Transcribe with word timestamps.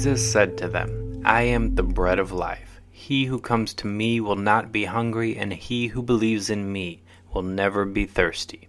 Jesus 0.00 0.32
said 0.32 0.56
to 0.56 0.66
them, 0.66 1.20
I 1.26 1.42
am 1.42 1.74
the 1.74 1.82
bread 1.82 2.18
of 2.18 2.32
life. 2.32 2.80
He 2.90 3.26
who 3.26 3.38
comes 3.38 3.74
to 3.74 3.86
me 3.86 4.18
will 4.18 4.34
not 4.34 4.72
be 4.72 4.86
hungry, 4.86 5.36
and 5.36 5.52
he 5.52 5.88
who 5.88 6.00
believes 6.00 6.48
in 6.48 6.72
me 6.72 7.02
will 7.34 7.42
never 7.42 7.84
be 7.84 8.06
thirsty. 8.06 8.68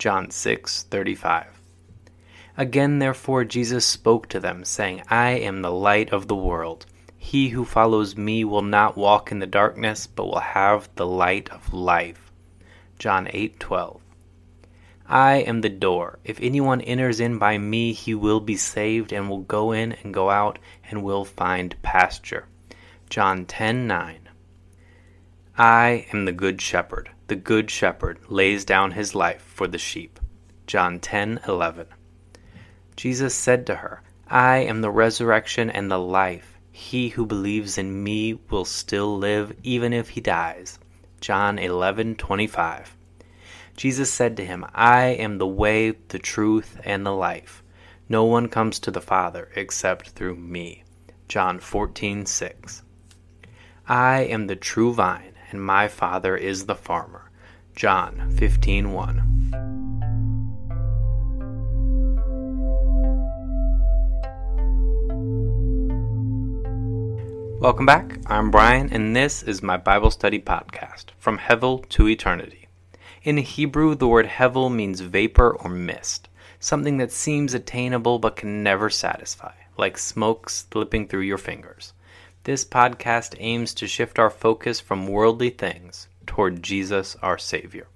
John 0.00 0.30
6:35. 0.30 1.46
Again 2.56 2.98
therefore 2.98 3.44
Jesus 3.44 3.86
spoke 3.86 4.28
to 4.30 4.40
them, 4.40 4.64
saying, 4.64 5.04
I 5.08 5.30
am 5.30 5.62
the 5.62 5.70
light 5.70 6.12
of 6.12 6.26
the 6.26 6.34
world. 6.34 6.86
He 7.16 7.50
who 7.50 7.64
follows 7.64 8.16
me 8.16 8.44
will 8.44 8.62
not 8.62 8.96
walk 8.96 9.30
in 9.30 9.38
the 9.38 9.46
darkness, 9.46 10.08
but 10.08 10.26
will 10.26 10.40
have 10.40 10.88
the 10.96 11.06
light 11.06 11.48
of 11.50 11.72
life. 11.72 12.32
John 12.98 13.26
8:12. 13.26 14.00
I 15.06 15.36
am 15.36 15.60
the 15.60 15.68
door. 15.68 16.18
If 16.24 16.40
anyone 16.40 16.80
enters 16.80 17.20
in 17.20 17.38
by 17.38 17.58
me, 17.58 17.92
he 17.92 18.14
will 18.14 18.40
be 18.40 18.56
saved 18.56 19.12
and 19.12 19.28
will 19.28 19.42
go 19.42 19.72
in 19.72 19.92
and 19.92 20.14
go 20.14 20.30
out 20.30 20.58
and 20.90 21.02
will 21.02 21.24
find 21.24 21.80
pasture. 21.82 22.46
John 23.10 23.44
10:9. 23.44 24.28
I 25.58 26.06
am 26.12 26.24
the 26.24 26.32
good 26.32 26.60
shepherd. 26.60 27.10
The 27.26 27.36
good 27.36 27.70
shepherd 27.70 28.18
lays 28.28 28.64
down 28.64 28.92
his 28.92 29.14
life 29.14 29.42
for 29.42 29.68
the 29.68 29.78
sheep. 29.78 30.18
John 30.66 30.98
10:11. 31.00 31.86
Jesus 32.96 33.34
said 33.34 33.66
to 33.66 33.76
her, 33.76 34.02
I 34.28 34.58
am 34.58 34.80
the 34.80 34.90
resurrection 34.90 35.68
and 35.68 35.90
the 35.90 35.98
life. 35.98 36.58
He 36.72 37.10
who 37.10 37.26
believes 37.26 37.76
in 37.78 38.02
me 38.02 38.38
will 38.50 38.64
still 38.64 39.16
live 39.18 39.54
even 39.62 39.92
if 39.92 40.08
he 40.08 40.20
dies. 40.20 40.78
John 41.20 41.58
11:25. 41.58 42.96
Jesus 43.76 44.12
said 44.12 44.36
to 44.36 44.44
him, 44.44 44.64
I 44.72 45.06
am 45.06 45.38
the 45.38 45.46
way, 45.48 45.90
the 46.08 46.20
truth, 46.20 46.80
and 46.84 47.04
the 47.04 47.12
life. 47.12 47.64
No 48.08 48.24
one 48.24 48.48
comes 48.48 48.78
to 48.80 48.92
the 48.92 49.00
Father 49.00 49.50
except 49.56 50.10
through 50.10 50.36
me. 50.36 50.84
John 51.26 51.58
14:6. 51.58 52.82
I 53.88 54.20
am 54.20 54.46
the 54.46 54.54
true 54.54 54.92
vine, 54.94 55.32
and 55.50 55.60
my 55.60 55.88
Father 55.88 56.36
is 56.36 56.66
the 56.66 56.76
farmer. 56.76 57.30
John 57.74 58.30
15:1. 58.30 59.22
Welcome 67.60 67.86
back. 67.86 68.18
I'm 68.26 68.50
Brian, 68.52 68.90
and 68.92 69.16
this 69.16 69.42
is 69.42 69.62
my 69.62 69.78
Bible 69.78 70.10
study 70.12 70.38
podcast, 70.38 71.06
From 71.18 71.38
Hevel 71.38 71.88
to 71.88 72.08
Eternity. 72.08 72.63
In 73.24 73.38
Hebrew, 73.38 73.94
the 73.94 74.06
word 74.06 74.26
hevel 74.26 74.70
means 74.70 75.00
vapor 75.00 75.56
or 75.56 75.70
mist, 75.70 76.28
something 76.60 76.98
that 76.98 77.10
seems 77.10 77.54
attainable 77.54 78.18
but 78.18 78.36
can 78.36 78.62
never 78.62 78.90
satisfy, 78.90 79.54
like 79.78 79.96
smoke 79.96 80.50
slipping 80.50 81.08
through 81.08 81.22
your 81.22 81.38
fingers. 81.38 81.94
This 82.42 82.66
podcast 82.66 83.34
aims 83.38 83.72
to 83.76 83.86
shift 83.86 84.18
our 84.18 84.28
focus 84.28 84.78
from 84.78 85.06
worldly 85.06 85.48
things 85.48 86.06
toward 86.26 86.62
Jesus, 86.62 87.16
our 87.22 87.38
Savior. 87.38 87.86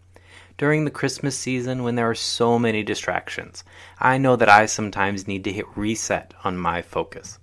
During 0.56 0.86
the 0.86 0.90
Christmas 0.90 1.36
season, 1.36 1.82
when 1.82 1.96
there 1.96 2.08
are 2.08 2.14
so 2.14 2.58
many 2.58 2.82
distractions, 2.82 3.64
I 3.98 4.16
know 4.16 4.34
that 4.34 4.48
I 4.48 4.64
sometimes 4.64 5.28
need 5.28 5.44
to 5.44 5.52
hit 5.52 5.66
reset 5.76 6.32
on 6.42 6.56
my 6.56 6.80
focus. 6.80 7.38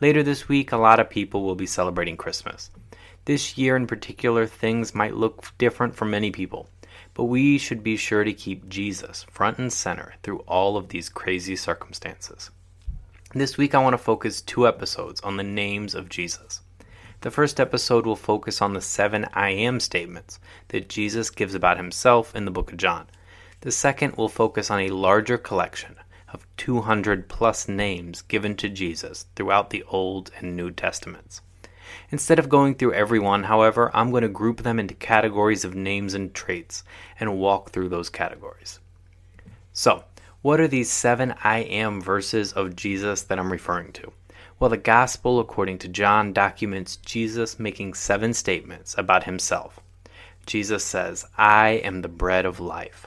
Later 0.00 0.22
this 0.22 0.48
week, 0.48 0.72
a 0.72 0.78
lot 0.78 0.98
of 0.98 1.10
people 1.10 1.42
will 1.42 1.56
be 1.56 1.66
celebrating 1.66 2.16
Christmas. 2.16 2.70
This 3.26 3.58
year 3.58 3.76
in 3.76 3.86
particular, 3.86 4.46
things 4.46 4.94
might 4.94 5.14
look 5.14 5.52
different 5.58 5.94
for 5.94 6.06
many 6.06 6.30
people, 6.30 6.70
but 7.14 7.24
we 7.24 7.58
should 7.58 7.82
be 7.82 7.96
sure 7.96 8.24
to 8.24 8.32
keep 8.32 8.68
Jesus 8.68 9.24
front 9.24 9.58
and 9.58 9.72
center 9.72 10.14
through 10.22 10.38
all 10.40 10.76
of 10.76 10.88
these 10.88 11.08
crazy 11.08 11.56
circumstances. 11.56 12.50
This 13.34 13.56
week, 13.56 13.74
I 13.74 13.82
want 13.82 13.94
to 13.94 13.98
focus 13.98 14.40
two 14.40 14.66
episodes 14.66 15.20
on 15.22 15.36
the 15.36 15.42
names 15.42 15.94
of 15.94 16.08
Jesus. 16.08 16.60
The 17.22 17.30
first 17.30 17.60
episode 17.60 18.04
will 18.04 18.16
focus 18.16 18.60
on 18.60 18.74
the 18.74 18.80
seven 18.80 19.26
I 19.32 19.50
am 19.50 19.80
statements 19.80 20.40
that 20.68 20.88
Jesus 20.88 21.30
gives 21.30 21.54
about 21.54 21.76
himself 21.76 22.34
in 22.34 22.44
the 22.44 22.50
book 22.50 22.72
of 22.72 22.78
John. 22.78 23.06
The 23.60 23.70
second 23.70 24.16
will 24.16 24.28
focus 24.28 24.70
on 24.70 24.80
a 24.80 24.88
larger 24.88 25.38
collection 25.38 25.96
of 26.32 26.46
200 26.56 27.28
plus 27.28 27.68
names 27.68 28.22
given 28.22 28.56
to 28.56 28.68
Jesus 28.68 29.26
throughout 29.36 29.70
the 29.70 29.84
Old 29.84 30.30
and 30.38 30.56
New 30.56 30.70
Testaments. 30.70 31.42
Instead 32.10 32.38
of 32.38 32.48
going 32.48 32.74
through 32.74 32.92
every 32.94 33.18
one, 33.18 33.44
however, 33.44 33.90
I'm 33.94 34.10
going 34.10 34.22
to 34.22 34.28
group 34.28 34.62
them 34.62 34.78
into 34.78 34.94
categories 34.94 35.64
of 35.64 35.74
names 35.74 36.14
and 36.14 36.34
traits 36.34 36.84
and 37.18 37.38
walk 37.38 37.70
through 37.70 37.88
those 37.88 38.08
categories. 38.10 38.80
So, 39.72 40.04
what 40.42 40.60
are 40.60 40.68
these 40.68 40.90
seven 40.90 41.34
I 41.44 41.58
am 41.60 42.00
verses 42.00 42.52
of 42.52 42.76
Jesus 42.76 43.22
that 43.22 43.38
I'm 43.38 43.52
referring 43.52 43.92
to? 43.92 44.12
Well, 44.58 44.70
the 44.70 44.76
Gospel, 44.76 45.40
according 45.40 45.78
to 45.78 45.88
John, 45.88 46.32
documents 46.32 46.96
Jesus 46.96 47.58
making 47.58 47.94
seven 47.94 48.34
statements 48.34 48.94
about 48.96 49.24
himself. 49.24 49.80
Jesus 50.46 50.84
says, 50.84 51.24
I 51.36 51.80
am 51.84 52.02
the 52.02 52.08
bread 52.08 52.44
of 52.44 52.60
life. 52.60 53.06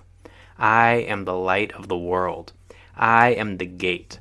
I 0.58 1.06
am 1.08 1.26
the 1.26 1.36
light 1.36 1.74
of 1.74 1.88
the 1.88 1.98
world. 1.98 2.54
I 2.96 3.30
am 3.30 3.58
the 3.58 3.66
gate. 3.66 4.20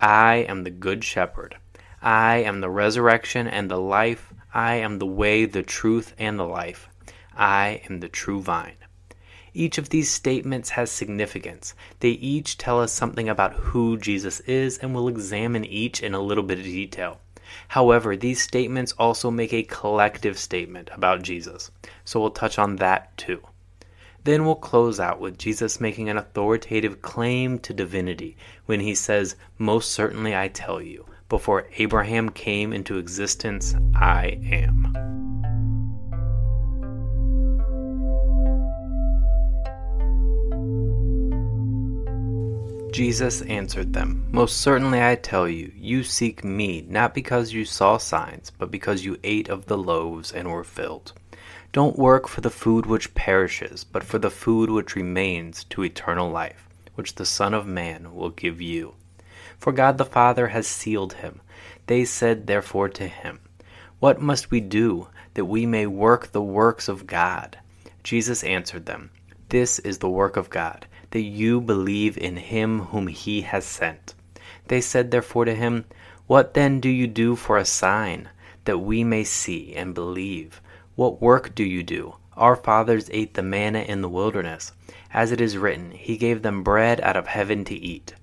I 0.00 0.46
am 0.48 0.64
the 0.64 0.70
good 0.70 1.04
shepherd. 1.04 1.56
I 2.02 2.36
am 2.38 2.60
the 2.60 2.70
resurrection 2.70 3.46
and 3.46 3.70
the 3.70 3.80
life. 3.80 4.32
I 4.52 4.74
am 4.74 4.98
the 4.98 5.06
way, 5.06 5.44
the 5.44 5.62
truth, 5.62 6.14
and 6.18 6.38
the 6.38 6.44
life. 6.44 6.88
I 7.34 7.82
am 7.88 8.00
the 8.00 8.08
true 8.08 8.40
vine. 8.40 8.76
Each 9.54 9.78
of 9.78 9.88
these 9.88 10.10
statements 10.10 10.70
has 10.70 10.90
significance. 10.90 11.74
They 12.00 12.10
each 12.10 12.58
tell 12.58 12.80
us 12.80 12.92
something 12.92 13.28
about 13.28 13.54
who 13.54 13.96
Jesus 13.96 14.40
is, 14.40 14.76
and 14.78 14.94
we'll 14.94 15.08
examine 15.08 15.64
each 15.64 16.02
in 16.02 16.12
a 16.12 16.20
little 16.20 16.44
bit 16.44 16.58
of 16.58 16.64
detail. 16.64 17.20
However, 17.68 18.16
these 18.16 18.42
statements 18.42 18.92
also 18.98 19.30
make 19.30 19.54
a 19.54 19.62
collective 19.62 20.38
statement 20.38 20.90
about 20.92 21.22
Jesus, 21.22 21.70
so 22.04 22.20
we'll 22.20 22.30
touch 22.30 22.58
on 22.58 22.76
that 22.76 23.16
too. 23.16 23.40
Then 24.24 24.44
we'll 24.44 24.56
close 24.56 25.00
out 25.00 25.20
with 25.20 25.38
Jesus 25.38 25.80
making 25.80 26.08
an 26.08 26.18
authoritative 26.18 27.00
claim 27.00 27.58
to 27.60 27.72
divinity 27.72 28.36
when 28.66 28.80
he 28.80 28.94
says, 28.94 29.36
Most 29.56 29.92
certainly 29.92 30.36
I 30.36 30.48
tell 30.48 30.82
you, 30.82 31.06
before 31.28 31.66
Abraham 31.76 32.28
came 32.30 32.72
into 32.72 32.98
existence, 32.98 33.74
I 33.94 34.38
am. 34.50 34.92
Jesus 42.96 43.42
answered 43.42 43.92
them, 43.92 44.26
Most 44.30 44.62
certainly 44.62 45.02
I 45.04 45.16
tell 45.16 45.46
you, 45.46 45.70
you 45.76 46.02
seek 46.02 46.42
me, 46.42 46.86
not 46.88 47.12
because 47.12 47.52
you 47.52 47.66
saw 47.66 47.98
signs, 47.98 48.50
but 48.50 48.70
because 48.70 49.04
you 49.04 49.18
ate 49.22 49.50
of 49.50 49.66
the 49.66 49.76
loaves 49.76 50.32
and 50.32 50.50
were 50.50 50.64
filled. 50.64 51.12
Don't 51.72 51.98
work 51.98 52.26
for 52.26 52.40
the 52.40 52.48
food 52.48 52.86
which 52.86 53.14
perishes, 53.14 53.84
but 53.84 54.02
for 54.02 54.18
the 54.18 54.30
food 54.30 54.70
which 54.70 54.96
remains 54.96 55.64
to 55.64 55.84
eternal 55.84 56.30
life, 56.30 56.70
which 56.94 57.16
the 57.16 57.26
Son 57.26 57.52
of 57.52 57.66
Man 57.66 58.14
will 58.14 58.30
give 58.30 58.62
you. 58.62 58.94
For 59.58 59.72
God 59.72 59.98
the 59.98 60.04
Father 60.04 60.48
has 60.48 60.66
sealed 60.66 61.14
him. 61.14 61.40
They 61.86 62.04
said 62.04 62.46
therefore 62.46 62.88
to 62.90 63.06
him, 63.06 63.40
What 64.00 64.20
must 64.20 64.50
we 64.50 64.60
do 64.60 65.08
that 65.34 65.44
we 65.44 65.66
may 65.66 65.86
work 65.86 66.32
the 66.32 66.42
works 66.42 66.88
of 66.88 67.06
God? 67.06 67.58
Jesus 68.02 68.44
answered 68.44 68.86
them, 68.86 69.10
This 69.48 69.78
is 69.80 69.98
the 69.98 70.10
work 70.10 70.36
of 70.36 70.50
God, 70.50 70.86
that 71.10 71.20
you 71.22 71.60
believe 71.60 72.16
in 72.18 72.36
him 72.36 72.80
whom 72.86 73.06
he 73.06 73.42
has 73.42 73.64
sent. 73.64 74.14
They 74.68 74.80
said 74.80 75.10
therefore 75.10 75.44
to 75.44 75.54
him, 75.54 75.84
What 76.26 76.54
then 76.54 76.80
do 76.80 76.88
you 76.88 77.06
do 77.06 77.36
for 77.36 77.56
a 77.56 77.64
sign, 77.64 78.28
that 78.64 78.78
we 78.78 79.04
may 79.04 79.24
see 79.24 79.74
and 79.74 79.94
believe? 79.94 80.60
What 80.96 81.20
work 81.20 81.54
do 81.54 81.64
you 81.64 81.82
do? 81.82 82.16
Our 82.36 82.56
fathers 82.56 83.08
ate 83.12 83.34
the 83.34 83.42
manna 83.42 83.80
in 83.80 84.02
the 84.02 84.08
wilderness. 84.08 84.72
As 85.12 85.32
it 85.32 85.40
is 85.40 85.56
written, 85.56 85.92
He 85.92 86.16
gave 86.16 86.42
them 86.42 86.62
bread 86.62 87.00
out 87.00 87.16
of 87.16 87.26
heaven 87.28 87.64
to 87.64 87.74
eat. 87.74 88.14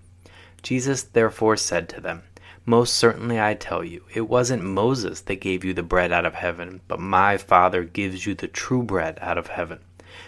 Jesus 0.63 1.03
therefore 1.03 1.57
said 1.57 1.89
to 1.89 2.01
them, 2.01 2.23
Most 2.65 2.93
certainly 2.93 3.39
I 3.39 3.53
tell 3.53 3.83
you, 3.83 4.05
it 4.13 4.29
wasn't 4.29 4.63
Moses 4.63 5.19
that 5.21 5.35
gave 5.35 5.65
you 5.65 5.73
the 5.73 5.83
bread 5.83 6.11
out 6.13 6.25
of 6.25 6.35
heaven, 6.35 6.79
but 6.87 7.01
my 7.01 7.37
Father 7.37 7.83
gives 7.83 8.25
you 8.25 8.33
the 8.33 8.47
true 8.47 8.81
bread 8.81 9.19
out 9.21 9.37
of 9.37 9.47
heaven. 9.47 9.79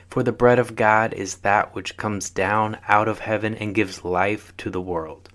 For 0.10 0.24
the 0.24 0.34
bread 0.34 0.60
of 0.60 0.76
God 0.76 1.14
is 1.14 1.38
that 1.38 1.74
which 1.74 1.96
comes 1.96 2.30
down 2.30 2.78
out 2.88 3.08
of 3.08 3.20
heaven 3.20 3.56
and 3.56 3.74
gives 3.74 4.04
life 4.04 4.56
to 4.58 4.70
the 4.70 4.82
world. 4.82 5.30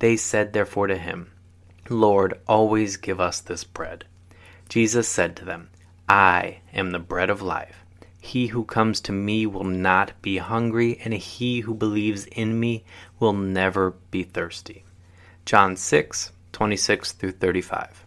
They 0.00 0.16
said 0.16 0.52
therefore 0.52 0.88
to 0.88 0.98
him, 0.98 1.30
Lord, 1.88 2.34
always 2.48 2.96
give 2.96 3.20
us 3.20 3.40
this 3.40 3.62
bread. 3.62 4.04
Jesus 4.68 5.08
said 5.08 5.36
to 5.36 5.44
them, 5.44 5.70
I 6.08 6.58
am 6.74 6.90
the 6.90 6.98
bread 6.98 7.30
of 7.30 7.42
life. 7.42 7.85
He 8.26 8.48
who 8.48 8.64
comes 8.64 9.00
to 9.02 9.12
me 9.12 9.46
will 9.46 9.62
not 9.62 10.20
be 10.20 10.38
hungry, 10.38 10.98
and 11.04 11.14
he 11.14 11.60
who 11.60 11.74
believes 11.74 12.26
in 12.26 12.58
me 12.58 12.84
will 13.20 13.32
never 13.32 13.92
be 14.10 14.24
thirsty. 14.24 14.82
John 15.44 15.76
6, 15.76 16.32
26 16.50 17.12
through 17.12 17.30
35. 17.30 18.04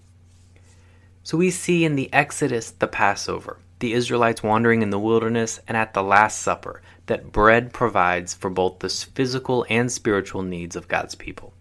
So 1.24 1.38
we 1.38 1.50
see 1.50 1.86
in 1.86 1.95
the 1.95 2.12
Exodus, 2.12 2.71
the 2.71 2.88
Passover, 2.88 3.60
the 3.80 3.94
Israelites 3.94 4.44
wandering 4.44 4.81
in 4.81 4.89
the 4.89 5.00
wilderness, 5.00 5.62
and 5.69 5.77
at 5.77 5.94
the 5.94 6.04
Last 6.04 6.39
Supper, 6.39 6.81
that 7.06 7.31
bread 7.31 7.71
provides 7.71 8.33
for 8.33 8.50
both 8.50 8.80
the 8.80 8.89
physical 8.89 9.66
and 9.69 9.89
spiritual 9.89 10.42
needs 10.42 10.75
of 10.75 10.89
God's 10.89 11.16
people. 11.16 11.54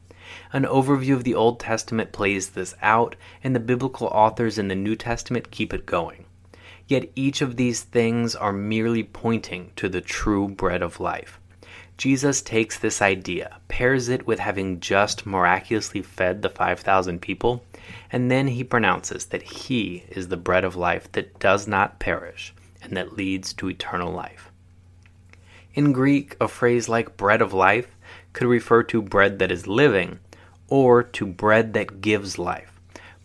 An 0.53 0.65
overview 0.65 1.15
of 1.15 1.23
the 1.23 1.37
Old 1.37 1.61
Testament 1.61 2.11
plays 2.11 2.51
this 2.51 2.75
out, 2.83 3.15
and 3.45 3.55
the 3.55 3.61
biblical 3.61 4.09
authors 4.09 4.59
in 4.59 4.67
the 4.67 4.75
New 4.75 4.97
Testament 4.97 5.53
keep 5.53 5.73
it 5.73 5.87
going. 5.87 6.25
Yet 6.89 7.11
each 7.15 7.43
of 7.43 7.57
these 7.57 7.83
things 7.83 8.35
are 8.35 8.53
merely 8.53 9.05
pointing 9.05 9.73
to 9.77 9.89
the 9.89 10.01
true 10.01 10.49
bread 10.49 10.83
of 10.83 10.99
life. 10.99 11.39
Jesus 11.99 12.41
takes 12.41 12.79
this 12.79 13.03
idea, 13.03 13.59
pairs 13.69 14.09
it 14.09 14.27
with 14.27 14.39
having 14.39 14.81
just 14.81 15.27
miraculously 15.27 16.01
fed 16.01 16.41
the 16.43 16.49
5,000 16.49 17.21
people, 17.21 17.65
and 18.11 18.31
then 18.31 18.47
he 18.47 18.65
pronounces 18.65 19.27
that 19.27 19.43
he 19.43 20.05
is 20.09 20.29
the 20.29 20.37
bread 20.37 20.65
of 20.65 20.77
life 20.77 21.13
that 21.13 21.39
does 21.39 21.69
not 21.69 21.99
perish 21.99 22.55
and 22.81 22.97
that 22.97 23.17
leads 23.17 23.53
to 23.53 23.69
eternal 23.69 24.13
life. 24.13 24.51
In 25.75 25.93
Greek, 25.93 26.37
a 26.41 26.49
phrase 26.49 26.89
like 26.89 27.17
bread 27.17 27.43
of 27.43 27.53
life 27.53 27.95
could 28.33 28.47
refer 28.47 28.83
to 28.85 29.03
bread 29.03 29.39
that 29.41 29.53
is 29.53 29.67
living 29.67 30.21
or 30.69 31.03
to 31.03 31.27
bread 31.27 31.75
that 31.75 32.01
gives 32.01 32.39
life. 32.39 32.81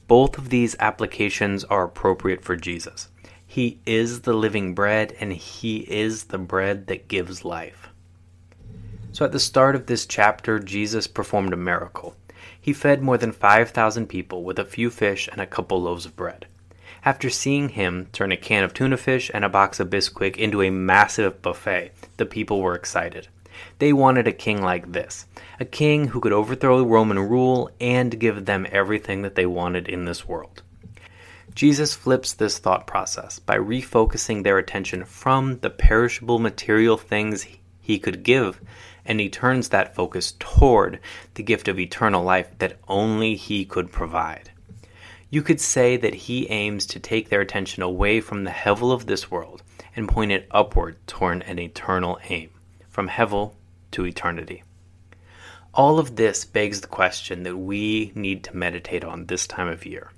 Both 0.08 0.38
of 0.38 0.50
these 0.50 0.76
applications 0.80 1.64
are 1.66 1.86
appropriate 1.86 2.44
for 2.44 2.56
Jesus. 2.56 3.10
He 3.54 3.78
is 3.86 4.22
the 4.22 4.34
living 4.34 4.74
bread 4.74 5.16
and 5.20 5.32
he 5.32 5.82
is 5.82 6.24
the 6.24 6.40
bread 6.40 6.88
that 6.88 7.08
gives 7.08 7.46
life. 7.46 7.90
So, 9.12 9.26
at 9.26 9.32
the 9.32 9.38
start 9.38 9.76
of 9.76 9.86
this 9.86 10.08
chapter, 10.08 10.58
Jesus 10.58 11.06
performed 11.06 11.54
a 11.54 11.56
miracle. 11.56 12.16
He 12.60 12.74
fed 12.74 13.04
more 13.04 13.16
than 13.16 13.32
5,000 13.32 14.08
people 14.08 14.44
with 14.44 14.58
a 14.58 14.66
few 14.66 14.90
fish 14.90 15.30
and 15.32 15.40
a 15.40 15.46
couple 15.46 15.80
loaves 15.80 16.08
of 16.08 16.16
bread. 16.16 16.48
After 17.06 17.30
seeing 17.30 17.70
him 17.70 18.08
turn 18.12 18.32
a 18.32 18.38
can 18.38 18.64
of 18.64 18.74
tuna 18.74 18.98
fish 18.98 19.30
and 19.32 19.46
a 19.46 19.50
box 19.50 19.80
of 19.80 19.92
Bisquick 19.92 20.36
into 20.36 20.64
a 20.64 20.72
massive 20.72 21.44
buffet, 21.44 21.92
the 22.18 22.26
people 22.26 22.60
were 22.60 22.74
excited. 22.74 23.28
They 23.78 23.94
wanted 23.94 24.28
a 24.28 24.32
king 24.32 24.64
like 24.64 24.94
this 24.94 25.28
a 25.60 25.66
king 25.66 26.08
who 26.08 26.20
could 26.20 26.34
overthrow 26.34 26.84
Roman 26.84 27.20
rule 27.20 27.70
and 27.80 28.20
give 28.20 28.46
them 28.46 28.66
everything 28.72 29.22
that 29.22 29.36
they 29.36 29.46
wanted 29.46 29.88
in 29.88 30.06
this 30.06 30.28
world. 30.28 30.63
Jesus 31.56 31.94
flips 31.94 32.34
this 32.34 32.58
thought 32.58 32.88
process 32.88 33.40
by 33.40 33.58
refocusing 33.58 34.44
their 34.44 34.58
attention 34.58 35.06
from 35.06 35.60
the 35.60 35.70
perishable 35.70 36.40
material 36.40 36.98
things 36.98 37.46
he 37.80 38.00
could 38.00 38.24
give 38.24 38.60
and 39.06 39.20
he 39.20 39.30
turns 39.30 39.70
that 39.70 39.96
focus 39.96 40.34
toward 40.40 41.00
the 41.34 41.44
gift 41.44 41.68
of 41.68 41.80
eternal 41.80 42.24
life 42.24 42.50
that 42.60 42.80
only 42.88 43.36
he 43.36 43.66
could 43.66 43.92
provide. 43.92 44.52
You 45.30 45.42
could 45.42 45.60
say 45.60 45.98
that 45.98 46.14
he 46.14 46.50
aims 46.50 46.86
to 46.88 47.00
take 47.00 47.30
their 47.30 47.42
attention 47.42 47.84
away 47.84 48.22
from 48.22 48.44
the 48.44 48.52
hevel 48.52 48.92
of 48.92 49.06
this 49.06 49.30
world 49.32 49.64
and 49.96 50.08
point 50.08 50.32
it 50.32 50.48
upward 50.52 50.96
toward 51.08 51.42
an 51.44 51.60
eternal 51.60 52.20
aim, 52.30 52.50
from 52.90 53.10
hevel 53.10 53.54
to 53.92 54.06
eternity. 54.06 54.64
All 55.74 55.98
of 55.98 56.16
this 56.16 56.46
begs 56.46 56.82
the 56.82 56.88
question 56.88 57.44
that 57.44 57.58
we 57.58 58.12
need 58.16 58.44
to 58.46 58.56
meditate 58.56 59.04
on 59.04 59.26
this 59.26 59.48
time 59.48 59.68
of 59.68 59.86
year. 59.86 60.12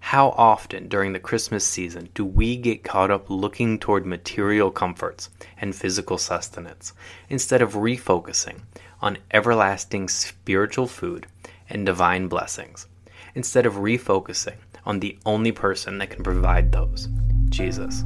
How 0.00 0.30
often 0.30 0.88
during 0.88 1.12
the 1.12 1.20
Christmas 1.20 1.64
season 1.64 2.08
do 2.14 2.24
we 2.24 2.56
get 2.56 2.82
caught 2.82 3.10
up 3.10 3.30
looking 3.30 3.78
toward 3.78 4.04
material 4.04 4.70
comforts 4.70 5.30
and 5.58 5.74
physical 5.74 6.18
sustenance 6.18 6.92
instead 7.28 7.62
of 7.62 7.74
refocusing 7.74 8.62
on 9.00 9.18
everlasting 9.30 10.08
spiritual 10.08 10.88
food 10.88 11.26
and 11.68 11.86
divine 11.86 12.26
blessings, 12.26 12.86
instead 13.34 13.66
of 13.66 13.74
refocusing 13.74 14.56
on 14.84 14.98
the 14.98 15.16
only 15.24 15.52
person 15.52 15.98
that 15.98 16.10
can 16.10 16.24
provide 16.24 16.72
those 16.72 17.08
Jesus? 17.50 18.02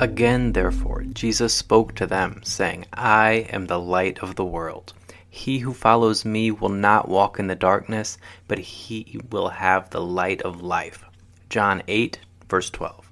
Again, 0.00 0.52
therefore, 0.52 1.04
Jesus 1.12 1.54
spoke 1.54 1.94
to 1.94 2.06
them, 2.06 2.40
saying, 2.42 2.86
I 2.92 3.46
am 3.50 3.66
the 3.66 3.78
light 3.78 4.18
of 4.18 4.34
the 4.34 4.44
world. 4.44 4.92
He 5.30 5.60
who 5.60 5.72
follows 5.72 6.24
me 6.24 6.50
will 6.50 6.68
not 6.68 7.08
walk 7.08 7.38
in 7.38 7.46
the 7.46 7.54
darkness, 7.54 8.18
but 8.48 8.58
he 8.58 9.20
will 9.30 9.48
have 9.48 9.90
the 9.90 10.00
light 10.00 10.42
of 10.42 10.60
life. 10.60 11.04
John 11.48 11.82
8, 11.86 12.18
verse 12.48 12.70
12. 12.70 13.08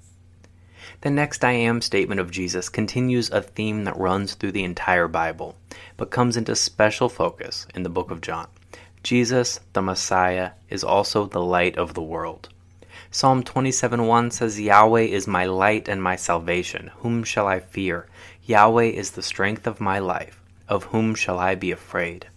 The 1.03 1.11
next 1.11 1.45
I 1.45 1.53
am 1.53 1.81
statement 1.81 2.21
of 2.21 2.33
Jesus 2.33 2.69
continues 2.69 3.31
a 3.31 3.43
theme 3.43 3.85
that 3.85 3.97
runs 3.97 4.35
through 4.35 4.53
the 4.53 4.65
entire 4.65 5.09
Bible, 5.09 5.57
but 5.97 6.11
comes 6.11 6.37
into 6.37 6.57
special 6.57 7.09
focus 7.09 7.67
in 7.77 7.85
the 7.85 7.89
book 7.91 8.11
of 8.11 8.21
John. 8.21 8.49
Jesus, 9.05 9.61
the 9.73 9.83
Messiah, 9.83 10.53
is 10.69 10.83
also 10.83 11.27
the 11.27 11.43
light 11.43 11.77
of 11.79 11.95
the 11.95 12.03
world. 12.03 12.49
Psalm 13.15 13.43
27:1 13.43 14.33
says, 14.33 14.59
Yahweh 14.59 15.03
is 15.03 15.27
my 15.27 15.45
light 15.45 15.87
and 15.87 16.03
my 16.03 16.17
salvation. 16.17 16.91
Whom 17.01 17.25
shall 17.25 17.47
I 17.47 17.61
fear? 17.61 18.07
Yahweh 18.43 18.85
is 18.85 19.11
the 19.11 19.23
strength 19.23 19.67
of 19.67 19.83
my 19.83 19.99
life. 19.99 20.41
Of 20.67 20.85
whom 20.85 21.15
shall 21.15 21.39
I 21.39 21.55
be 21.55 21.71
afraid? 21.71 22.29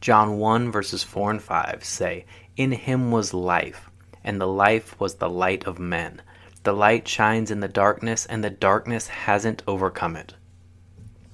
John 0.00 0.38
1 0.38 0.72
verses 0.72 1.04
4 1.04 1.30
and 1.30 1.40
5 1.40 1.84
say, 1.84 2.24
In 2.56 2.72
him 2.72 3.12
was 3.12 3.32
life, 3.32 3.88
and 4.24 4.40
the 4.40 4.48
life 4.48 4.98
was 4.98 5.14
the 5.14 5.30
light 5.30 5.64
of 5.68 5.78
men. 5.78 6.20
The 6.64 6.72
light 6.72 7.06
shines 7.06 7.52
in 7.52 7.60
the 7.60 7.68
darkness, 7.68 8.26
and 8.26 8.42
the 8.42 8.50
darkness 8.50 9.06
hasn't 9.06 9.62
overcome 9.68 10.16
it. 10.16 10.34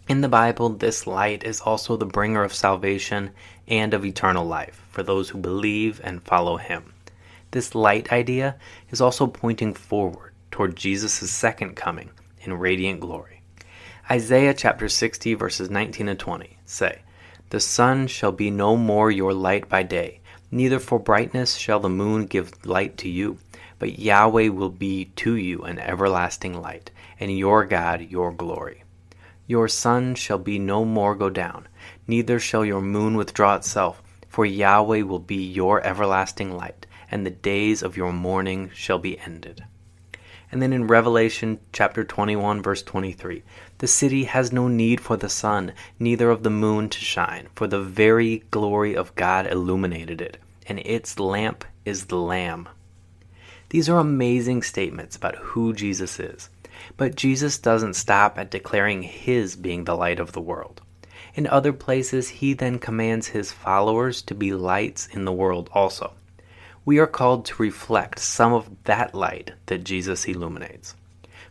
In 0.09 0.21
the 0.21 0.29
Bible, 0.29 0.69
this 0.69 1.07
light 1.07 1.43
is 1.43 1.63
also 1.63 1.97
the 1.97 2.05
bringer 2.05 2.45
of 2.45 2.53
salvation 2.53 3.31
and 3.67 3.95
of 3.95 4.05
eternal 4.05 4.45
life 4.45 4.83
for 4.91 5.03
those 5.03 5.31
who 5.31 5.39
believe 5.39 6.03
and 6.05 6.23
follow 6.23 6.59
him. 6.59 6.92
This 7.53 7.75
light 7.75 8.11
idea 8.11 8.57
is 8.89 9.03
also 9.03 9.27
pointing 9.27 9.75
forward 9.75 10.33
toward 10.51 10.75
Jesus' 10.75 11.31
second 11.31 11.77
coming 11.77 12.09
in 12.41 12.55
radiant 12.55 13.01
glory. 13.01 13.43
Isaiah 14.11 14.55
chapter 14.55 14.89
60 14.89 15.35
verses 15.35 15.69
19 15.69 16.09
and 16.09 16.19
20 16.19 16.57
say, 16.65 17.03
The 17.51 17.61
sun 17.61 18.07
shall 18.07 18.33
be 18.33 18.51
no 18.51 18.75
more 18.75 19.11
your 19.11 19.35
light 19.35 19.69
by 19.69 19.83
day, 19.83 20.21
neither 20.51 20.79
for 20.79 20.99
brightness 20.99 21.57
shall 21.57 21.79
the 21.79 21.91
moon 21.91 22.25
give 22.25 22.65
light 22.65 22.97
to 22.99 23.11
you, 23.11 23.37
but 23.79 23.99
Yahweh 23.99 24.49
will 24.49 24.71
be 24.71 25.13
to 25.17 25.37
you 25.37 25.61
an 25.61 25.79
everlasting 25.79 26.59
light, 26.59 26.91
and 27.21 27.37
your 27.37 27.67
God 27.67 28.01
your 28.01 28.33
glory. 28.33 28.83
Your 29.47 29.69
sun 29.69 30.15
shall 30.15 30.39
be 30.39 30.59
no 30.59 30.87
more 30.87 31.15
go 31.15 31.29
down, 31.29 31.69
neither 32.07 32.41
shall 32.41 32.65
your 32.65 32.81
moon 32.81 33.15
withdraw 33.15 33.57
itself, 33.57 34.03
for 34.27 34.47
Yahweh 34.47 35.03
will 35.03 35.19
be 35.19 35.45
your 35.45 35.83
everlasting 35.87 36.57
light 36.57 36.87
and 37.13 37.27
the 37.27 37.31
days 37.31 37.83
of 37.83 37.97
your 37.97 38.11
mourning 38.11 38.71
shall 38.75 38.99
be 38.99 39.19
ended. 39.21 39.63
And 40.51 40.63
then 40.63 40.73
in 40.73 40.87
Revelation 40.87 41.61
chapter 41.73 42.05
21, 42.05 42.63
verse 42.63 42.83
23, 42.83 43.43
the 43.79 43.87
city 43.87 44.25
has 44.25 44.51
no 44.51 44.67
need 44.67 45.01
for 45.01 45.17
the 45.17 45.29
sun, 45.29 45.73
neither 45.99 46.31
of 46.31 46.43
the 46.43 46.51
moon 46.51 46.89
to 46.89 46.99
shine, 46.99 47.49
for 47.55 47.67
the 47.67 47.81
very 47.81 48.45
glory 48.51 48.97
of 48.97 49.15
God 49.15 49.47
illuminated 49.47 50.23
it, 50.23 50.39
and 50.67 50.79
its 50.81 51.19
lamp 51.19 51.67
is 51.85 52.07
the 52.07 52.17
Lamb. 52.17 52.69
These 53.69 53.89
are 53.89 53.99
amazing 53.99 54.63
statements 54.63 55.17
about 55.17 55.37
who 55.37 55.75
Jesus 55.75 56.19
is. 56.19 56.49
But 56.97 57.15
Jesus 57.15 57.59
doesn't 57.59 57.95
stop 57.95 58.39
at 58.39 58.51
declaring 58.51 59.03
his 59.03 59.55
being 59.55 59.85
the 59.85 59.97
light 59.97 60.19
of 60.19 60.33
the 60.33 60.41
world. 60.41 60.81
In 61.35 61.47
other 61.47 61.73
places, 61.73 62.29
he 62.29 62.55
then 62.55 62.79
commands 62.79 63.29
his 63.29 63.53
followers 63.53 64.23
to 64.23 64.35
be 64.35 64.53
lights 64.53 65.07
in 65.07 65.25
the 65.25 65.33
world 65.33 65.71
also 65.73 66.13
we 66.85 66.99
are 66.99 67.07
called 67.07 67.45
to 67.45 67.63
reflect 67.63 68.19
some 68.19 68.53
of 68.53 68.69
that 68.85 69.15
light 69.15 69.53
that 69.67 69.85
Jesus 69.85 70.25
illuminates. 70.25 70.97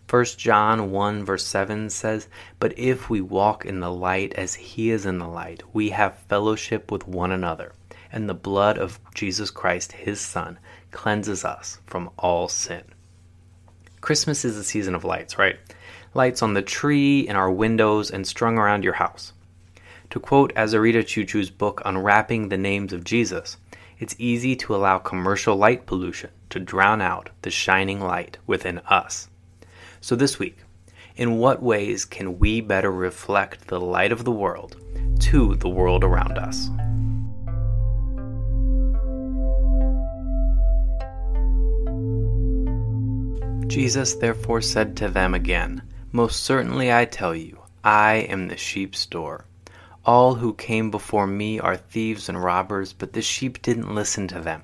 1 0.10 0.26
John 0.38 0.92
1 0.92 1.24
verse 1.24 1.46
7 1.46 1.90
says, 1.90 2.28
But 2.60 2.78
if 2.78 3.10
we 3.10 3.22
walk 3.22 3.66
in 3.66 3.80
the 3.80 3.92
light 3.92 4.34
as 4.34 4.56
he 4.56 4.90
is 4.90 5.06
in 5.06 5.20
the 5.20 5.28
light, 5.28 5.64
we 5.72 5.92
have 5.92 6.18
fellowship 6.28 6.92
with 6.92 7.08
one 7.08 7.32
another, 7.32 7.72
and 8.12 8.28
the 8.28 8.34
blood 8.34 8.78
of 8.78 9.00
Jesus 9.14 9.50
Christ, 9.50 9.94
his 9.94 10.20
Son, 10.20 10.60
cleanses 10.92 11.46
us 11.46 11.80
from 11.86 12.10
all 12.20 12.50
sin. 12.50 12.84
Christmas 14.02 14.44
is 14.44 14.58
a 14.58 14.66
season 14.66 14.96
of 14.96 15.06
lights, 15.06 15.38
right? 15.38 15.58
Lights 16.14 16.42
on 16.42 16.56
the 16.56 16.62
tree, 16.62 17.22
in 17.22 17.38
our 17.38 17.50
windows, 17.50 18.12
and 18.12 18.28
strung 18.28 18.58
around 18.58 18.84
your 18.84 18.94
house. 18.94 19.32
To 20.10 20.20
quote 20.20 20.54
Asheritah 20.56 21.06
Ciuciu's 21.06 21.50
book 21.50 21.82
Unwrapping 21.86 22.50
the 22.50 22.58
Names 22.58 22.92
of 22.92 23.06
Jesus, 23.06 23.56
it's 24.02 24.16
easy 24.18 24.56
to 24.56 24.76
allow 24.76 24.98
commercial 24.98 25.56
light 25.56 25.86
pollution 25.86 26.32
to 26.50 26.60
drown 26.60 27.02
out 27.02 27.30
the 27.44 27.52
shining 27.52 28.02
light 28.02 28.40
within 28.48 28.80
us. 28.80 29.30
So, 30.02 30.16
this 30.16 30.40
week, 30.40 30.58
in 31.16 31.38
what 31.38 31.62
ways 31.62 32.04
can 32.04 32.40
we 32.40 32.62
better 32.62 32.92
reflect 32.92 33.68
the 33.68 33.80
light 33.80 34.12
of 34.12 34.26
the 34.26 34.32
world 34.32 34.76
to 35.20 35.56
the 35.56 35.70
world 35.70 36.04
around 36.04 36.40
us? 36.40 36.68
Jesus 43.68 44.16
therefore 44.16 44.62
said 44.62 44.98
to 44.98 45.10
them 45.10 45.36
again, 45.36 45.84
Most 46.12 46.44
certainly 46.44 46.92
I 46.92 47.06
tell 47.06 47.36
you, 47.36 47.60
I 47.84 48.26
am 48.28 48.48
the 48.48 48.58
sheep's 48.58 49.06
door. 49.06 49.46
All 50.04 50.36
who 50.36 50.56
came 50.56 50.90
before 50.90 51.28
me 51.28 51.60
are 51.60 51.78
thieves 51.78 52.28
and 52.28 52.44
robbers, 52.44 52.92
but 52.92 53.14
the 53.14 53.22
sheep 53.22 53.62
didn't 53.62 53.94
listen 53.94 54.28
to 54.30 54.40
them. 54.40 54.64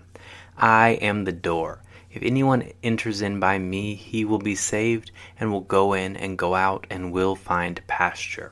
I 0.57 0.97
am 1.01 1.25
the 1.25 1.31
door. 1.31 1.83
If 2.11 2.23
anyone 2.23 2.71
enters 2.81 3.21
in 3.21 3.39
by 3.39 3.59
me, 3.59 3.93
he 3.93 4.25
will 4.25 4.39
be 4.39 4.55
saved, 4.55 5.11
and 5.39 5.51
will 5.51 5.61
go 5.61 5.93
in 5.93 6.17
and 6.17 6.39
go 6.39 6.55
out, 6.55 6.87
and 6.89 7.11
will 7.11 7.35
find 7.35 7.85
pasture. 7.85 8.51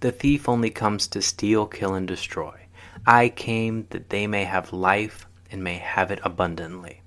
The 0.00 0.10
thief 0.10 0.48
only 0.48 0.70
comes 0.70 1.06
to 1.08 1.20
steal, 1.20 1.66
kill, 1.66 1.92
and 1.92 2.08
destroy. 2.08 2.60
I 3.06 3.28
came 3.28 3.86
that 3.90 4.08
they 4.08 4.26
may 4.26 4.44
have 4.44 4.72
life 4.72 5.26
and 5.50 5.62
may 5.62 5.74
have 5.74 6.10
it 6.10 6.20
abundantly. 6.22 7.02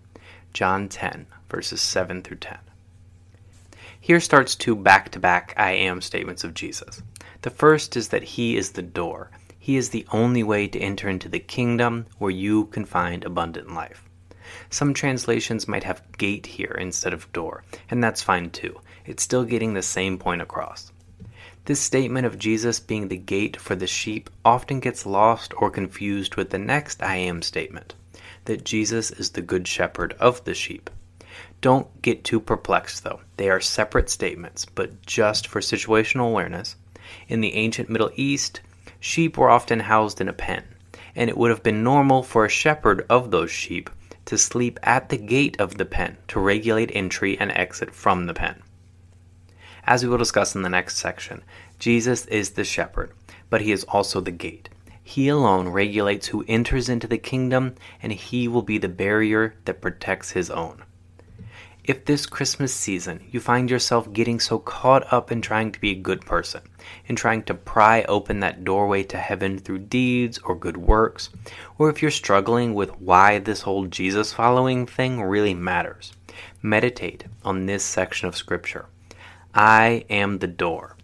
John 0.53 0.87
10, 0.87 1.25
verses 1.49 1.81
7 1.81 2.21
through 2.21 2.37
10. 2.37 2.59
Here 3.99 4.19
starts 4.19 4.53
two 4.55 4.75
back 4.75 5.09
to 5.11 5.19
back 5.19 5.53
I 5.57 5.71
am 5.71 5.99
statements 6.01 6.43
of 6.43 6.53
Jesus. 6.53 7.01
The 7.41 7.49
first 7.49 7.95
is 7.95 8.09
that 8.09 8.23
He 8.23 8.57
is 8.57 8.71
the 8.71 8.81
door. 8.81 9.31
He 9.57 9.77
is 9.77 9.89
the 9.89 10.05
only 10.11 10.43
way 10.43 10.67
to 10.67 10.79
enter 10.79 11.07
into 11.07 11.29
the 11.29 11.39
kingdom 11.39 12.05
where 12.17 12.31
you 12.31 12.65
can 12.65 12.85
find 12.85 13.23
abundant 13.23 13.73
life. 13.73 14.03
Some 14.69 14.93
translations 14.93 15.67
might 15.67 15.83
have 15.83 16.01
gate 16.17 16.45
here 16.45 16.75
instead 16.79 17.13
of 17.13 17.31
door, 17.31 17.63
and 17.89 18.03
that's 18.03 18.21
fine 18.21 18.49
too. 18.49 18.81
It's 19.05 19.23
still 19.23 19.43
getting 19.43 19.73
the 19.73 19.81
same 19.81 20.17
point 20.17 20.41
across. 20.41 20.91
This 21.65 21.79
statement 21.79 22.25
of 22.25 22.39
Jesus 22.39 22.79
being 22.79 23.07
the 23.07 23.17
gate 23.17 23.57
for 23.57 23.75
the 23.75 23.87
sheep 23.87 24.29
often 24.43 24.79
gets 24.79 25.05
lost 25.05 25.53
or 25.57 25.69
confused 25.69 26.35
with 26.35 26.49
the 26.49 26.57
next 26.57 27.03
I 27.03 27.17
am 27.17 27.41
statement 27.41 27.93
that 28.45 28.63
Jesus 28.63 29.11
is 29.11 29.29
the 29.29 29.41
good 29.41 29.67
shepherd 29.67 30.13
of 30.13 30.43
the 30.43 30.55
sheep. 30.55 30.89
Don't 31.61 32.01
get 32.01 32.23
too 32.23 32.39
perplexed 32.39 33.03
though. 33.03 33.19
They 33.37 33.49
are 33.49 33.61
separate 33.61 34.09
statements, 34.09 34.65
but 34.65 35.05
just 35.05 35.45
for 35.45 35.61
situational 35.61 36.29
awareness, 36.29 36.75
in 37.27 37.41
the 37.41 37.55
ancient 37.55 37.89
Middle 37.89 38.11
East, 38.15 38.61
sheep 38.99 39.37
were 39.37 39.49
often 39.49 39.81
housed 39.81 40.19
in 40.21 40.27
a 40.27 40.33
pen, 40.33 40.63
and 41.15 41.29
it 41.29 41.37
would 41.37 41.49
have 41.49 41.63
been 41.63 41.83
normal 41.83 42.23
for 42.23 42.45
a 42.45 42.49
shepherd 42.49 43.05
of 43.09 43.31
those 43.31 43.51
sheep 43.51 43.89
to 44.25 44.37
sleep 44.37 44.79
at 44.83 45.09
the 45.09 45.17
gate 45.17 45.59
of 45.59 45.77
the 45.77 45.85
pen 45.85 46.17
to 46.27 46.39
regulate 46.39 46.91
entry 46.93 47.37
and 47.39 47.51
exit 47.51 47.93
from 47.93 48.25
the 48.25 48.33
pen. 48.33 48.61
As 49.85 50.03
we 50.03 50.09
will 50.09 50.17
discuss 50.17 50.55
in 50.55 50.61
the 50.61 50.69
next 50.69 50.97
section, 50.97 51.43
Jesus 51.79 52.25
is 52.27 52.51
the 52.51 52.63
shepherd, 52.63 53.11
but 53.49 53.61
he 53.61 53.71
is 53.71 53.85
also 53.85 54.21
the 54.21 54.31
gate. 54.31 54.69
He 55.01 55.29
alone 55.29 55.69
regulates 55.69 56.27
who 56.27 56.45
enters 56.47 56.89
into 56.89 57.07
the 57.07 57.17
kingdom, 57.17 57.73
and 58.03 58.11
he 58.11 58.47
will 58.47 58.61
be 58.61 58.77
the 58.77 58.87
barrier 58.87 59.55
that 59.65 59.81
protects 59.81 60.31
his 60.31 60.51
own. 60.51 60.83
If 61.89 62.05
this 62.05 62.27
Christmas 62.27 62.71
season 62.71 63.25
you 63.31 63.39
find 63.39 63.67
yourself 63.67 64.13
getting 64.13 64.39
so 64.39 64.59
caught 64.59 65.11
up 65.11 65.31
in 65.31 65.41
trying 65.41 65.71
to 65.71 65.81
be 65.81 65.89
a 65.89 65.95
good 65.95 66.21
person, 66.21 66.61
in 67.07 67.15
trying 67.15 67.41
to 67.45 67.55
pry 67.55 68.03
open 68.03 68.41
that 68.41 68.63
doorway 68.63 69.01
to 69.05 69.17
heaven 69.17 69.57
through 69.57 69.79
deeds 69.79 70.37
or 70.37 70.53
good 70.53 70.77
works, 70.77 71.31
or 71.79 71.89
if 71.89 71.99
you're 71.99 72.11
struggling 72.11 72.75
with 72.75 72.91
why 73.01 73.39
this 73.39 73.63
whole 73.63 73.87
Jesus 73.87 74.33
following 74.33 74.85
thing 74.85 75.19
really 75.19 75.55
matters, 75.55 76.13
meditate 76.61 77.23
on 77.43 77.65
this 77.65 77.85
section 77.85 78.27
of 78.27 78.37
Scripture. 78.37 78.85
I 79.55 80.05
am 80.11 80.37
the 80.37 80.45
door. 80.45 80.95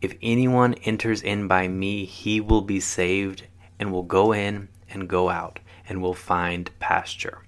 If 0.00 0.16
anyone 0.20 0.74
enters 0.82 1.22
in 1.22 1.46
by 1.46 1.68
me, 1.68 2.04
he 2.04 2.40
will 2.40 2.62
be 2.62 2.80
saved 2.80 3.44
and 3.78 3.92
will 3.92 4.02
go 4.02 4.32
in 4.32 4.70
and 4.90 5.08
go 5.08 5.28
out 5.28 5.60
and 5.88 6.02
will 6.02 6.14
find 6.14 6.68
pasture. 6.80 7.42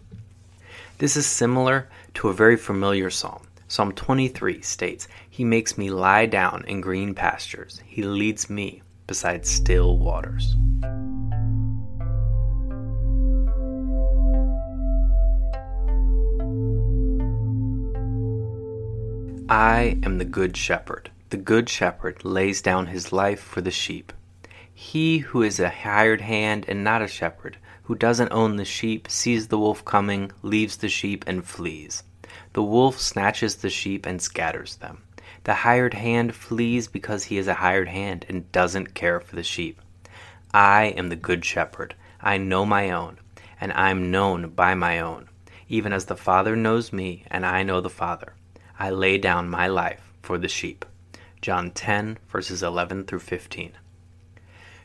This 0.99 1.17
is 1.17 1.27
similar 1.27 1.89
to 2.15 2.29
a 2.29 2.33
very 2.33 2.57
familiar 2.57 3.11
psalm. 3.11 3.43
Psalm 3.69 3.93
23 3.93 4.61
states, 4.63 5.09
He 5.29 5.45
makes 5.45 5.77
me 5.77 5.91
lie 5.91 6.27
down 6.27 6.65
in 6.67 6.81
green 6.81 7.15
pastures, 7.15 7.81
He 7.87 8.03
leads 8.03 8.49
me 8.49 8.83
beside 9.07 9.47
still 9.47 9.99
waters. 9.99 10.57
I 19.49 19.99
am 20.03 20.19
the 20.19 20.25
good 20.25 20.57
shepherd. 20.57 21.11
The 21.29 21.37
good 21.37 21.69
shepherd 21.69 22.25
lays 22.25 22.63
down 22.63 22.87
his 22.87 23.13
life 23.13 23.41
for 23.41 23.61
the 23.61 23.71
sheep. 23.71 24.13
He 24.77 25.19
who 25.19 25.43
is 25.43 25.61
a 25.61 25.71
hired 25.71 26.21
hand 26.21 26.65
and 26.67 26.83
not 26.83 27.01
a 27.01 27.07
shepherd, 27.07 27.59
who 27.85 27.95
doesn't 27.95 28.33
own 28.33 28.57
the 28.57 28.65
sheep, 28.65 29.09
sees 29.09 29.47
the 29.47 29.59
wolf 29.59 29.85
coming, 29.85 30.33
leaves 30.43 30.79
the 30.79 30.89
sheep, 30.89 31.25
and 31.29 31.47
flees. 31.47 32.03
The 32.55 32.63
wolf 32.63 32.99
snatches 32.99 33.57
the 33.57 33.71
sheep 33.71 34.05
and 34.05 34.21
scatters 34.21 34.77
them. 34.77 35.05
The 35.45 35.55
hired 35.55 35.95
hand 35.95 36.35
flees 36.35 36.89
because 36.89 37.25
he 37.25 37.39
is 37.39 37.47
a 37.47 37.55
hired 37.55 37.89
hand 37.89 38.27
and 38.29 38.51
doesn't 38.51 38.95
care 38.95 39.21
for 39.21 39.37
the 39.37 39.45
sheep. 39.45 39.81
I 40.53 40.87
am 40.97 41.09
the 41.09 41.17
good 41.17 41.45
shepherd. 41.45 41.95
I 42.21 42.39
know 42.39 42.67
my 42.67 42.91
own, 42.91 43.19
and 43.61 43.73
I 43.75 43.91
am 43.91 44.11
known 44.11 44.51
by 44.51 44.75
my 44.75 44.99
own, 44.99 45.29
even 45.69 45.93
as 45.93 46.07
the 46.07 46.17
Father 46.17 46.57
knows 46.57 46.93
me, 46.93 47.25
and 47.31 47.47
I 47.47 47.63
know 47.63 47.81
the 47.81 47.91
Father. 47.91 48.35
I 48.77 48.91
lay 48.91 49.19
down 49.19 49.49
my 49.49 49.69
life 49.69 50.13
for 50.21 50.37
the 50.37 50.49
sheep. 50.49 50.85
John 51.41 51.71
10, 51.71 52.19
verses 52.29 52.63
11 52.63 53.05
through 53.05 53.21
15. 53.21 53.75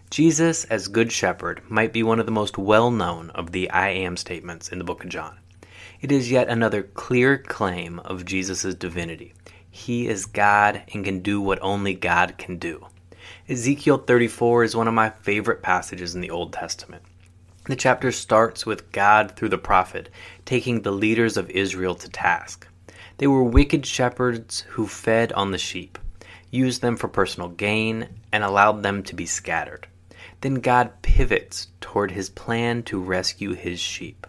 Jesus, 0.10 0.66
as 0.66 0.88
Good 0.88 1.12
Shepherd, 1.12 1.62
might 1.70 1.94
be 1.94 2.02
one 2.02 2.20
of 2.20 2.26
the 2.26 2.32
most 2.32 2.58
well 2.58 2.90
known 2.90 3.30
of 3.30 3.52
the 3.52 3.70
I 3.70 3.90
am 3.90 4.18
statements 4.18 4.70
in 4.70 4.80
the 4.80 4.84
book 4.84 5.04
of 5.04 5.10
John. 5.12 5.38
It 6.02 6.12
is 6.12 6.32
yet 6.32 6.48
another 6.48 6.82
clear 6.82 7.38
claim 7.38 8.00
of 8.00 8.26
Jesus' 8.26 8.74
divinity. 8.74 9.36
He 9.70 10.08
is 10.08 10.26
God 10.26 10.82
and 10.96 11.06
can 11.06 11.20
do 11.20 11.40
what 11.40 11.60
only 11.62 11.94
God 11.94 12.40
can 12.40 12.58
do. 12.58 12.88
Ezekiel 13.48 14.00
34 14.00 14.64
is 14.64 14.76
one 14.76 14.88
of 14.88 14.96
my 14.96 15.12
favorite 15.12 15.62
passages 15.62 16.16
in 16.16 16.22
the 16.22 16.32
Old 16.32 16.54
Testament. 16.54 17.04
The 17.66 17.76
chapter 17.76 18.12
starts 18.12 18.66
with 18.66 18.92
God 18.92 19.36
through 19.36 19.50
the 19.50 19.60
prophet 19.60 20.10
taking 20.44 20.82
the 20.82 20.92
leaders 20.92 21.38
of 21.38 21.52
Israel 21.52 21.94
to 21.94 22.10
task. 22.10 22.68
They 23.20 23.28
were 23.28 23.44
wicked 23.44 23.86
shepherds 23.86 24.62
who 24.70 24.88
fed 24.88 25.32
on 25.34 25.52
the 25.52 25.60
sheep, 25.60 26.00
used 26.50 26.82
them 26.82 26.98
for 26.98 27.08
personal 27.08 27.50
gain, 27.50 28.10
and 28.32 28.44
allowed 28.44 28.82
them 28.82 29.04
to 29.04 29.14
be 29.14 29.28
scattered. 29.28 29.86
Then 30.42 30.56
God 30.56 31.02
pivots 31.02 31.68
toward 31.82 32.12
his 32.12 32.30
plan 32.30 32.84
to 32.84 33.02
rescue 33.02 33.54
his 33.54 33.80
sheep. 33.80 34.26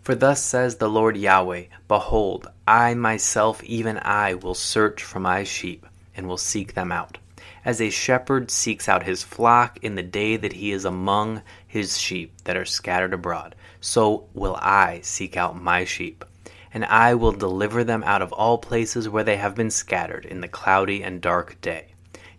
For 0.00 0.14
thus 0.14 0.42
says 0.42 0.76
the 0.76 0.88
Lord 0.88 1.16
Yahweh 1.16 1.64
Behold, 1.88 2.48
I 2.66 2.94
myself, 2.94 3.62
even 3.64 3.98
I, 3.98 4.34
will 4.34 4.54
search 4.54 5.02
for 5.02 5.20
my 5.20 5.44
sheep, 5.44 5.84
and 6.16 6.26
will 6.26 6.38
seek 6.38 6.74
them 6.74 6.92
out. 6.92 7.18
As 7.64 7.80
a 7.80 7.90
shepherd 7.90 8.50
seeks 8.50 8.88
out 8.88 9.02
his 9.02 9.24
flock 9.24 9.78
in 9.82 9.96
the 9.96 10.02
day 10.02 10.36
that 10.36 10.52
he 10.52 10.70
is 10.70 10.84
among 10.84 11.42
his 11.66 11.98
sheep 11.98 12.32
that 12.44 12.56
are 12.56 12.64
scattered 12.64 13.12
abroad, 13.12 13.56
so 13.80 14.28
will 14.32 14.56
I 14.62 15.00
seek 15.02 15.36
out 15.36 15.60
my 15.60 15.84
sheep. 15.84 16.24
And 16.72 16.84
I 16.84 17.14
will 17.14 17.32
deliver 17.32 17.82
them 17.82 18.04
out 18.04 18.22
of 18.22 18.32
all 18.32 18.58
places 18.58 19.08
where 19.08 19.24
they 19.24 19.36
have 19.36 19.56
been 19.56 19.70
scattered 19.70 20.24
in 20.24 20.40
the 20.40 20.48
cloudy 20.48 21.02
and 21.02 21.20
dark 21.20 21.60
day. 21.60 21.94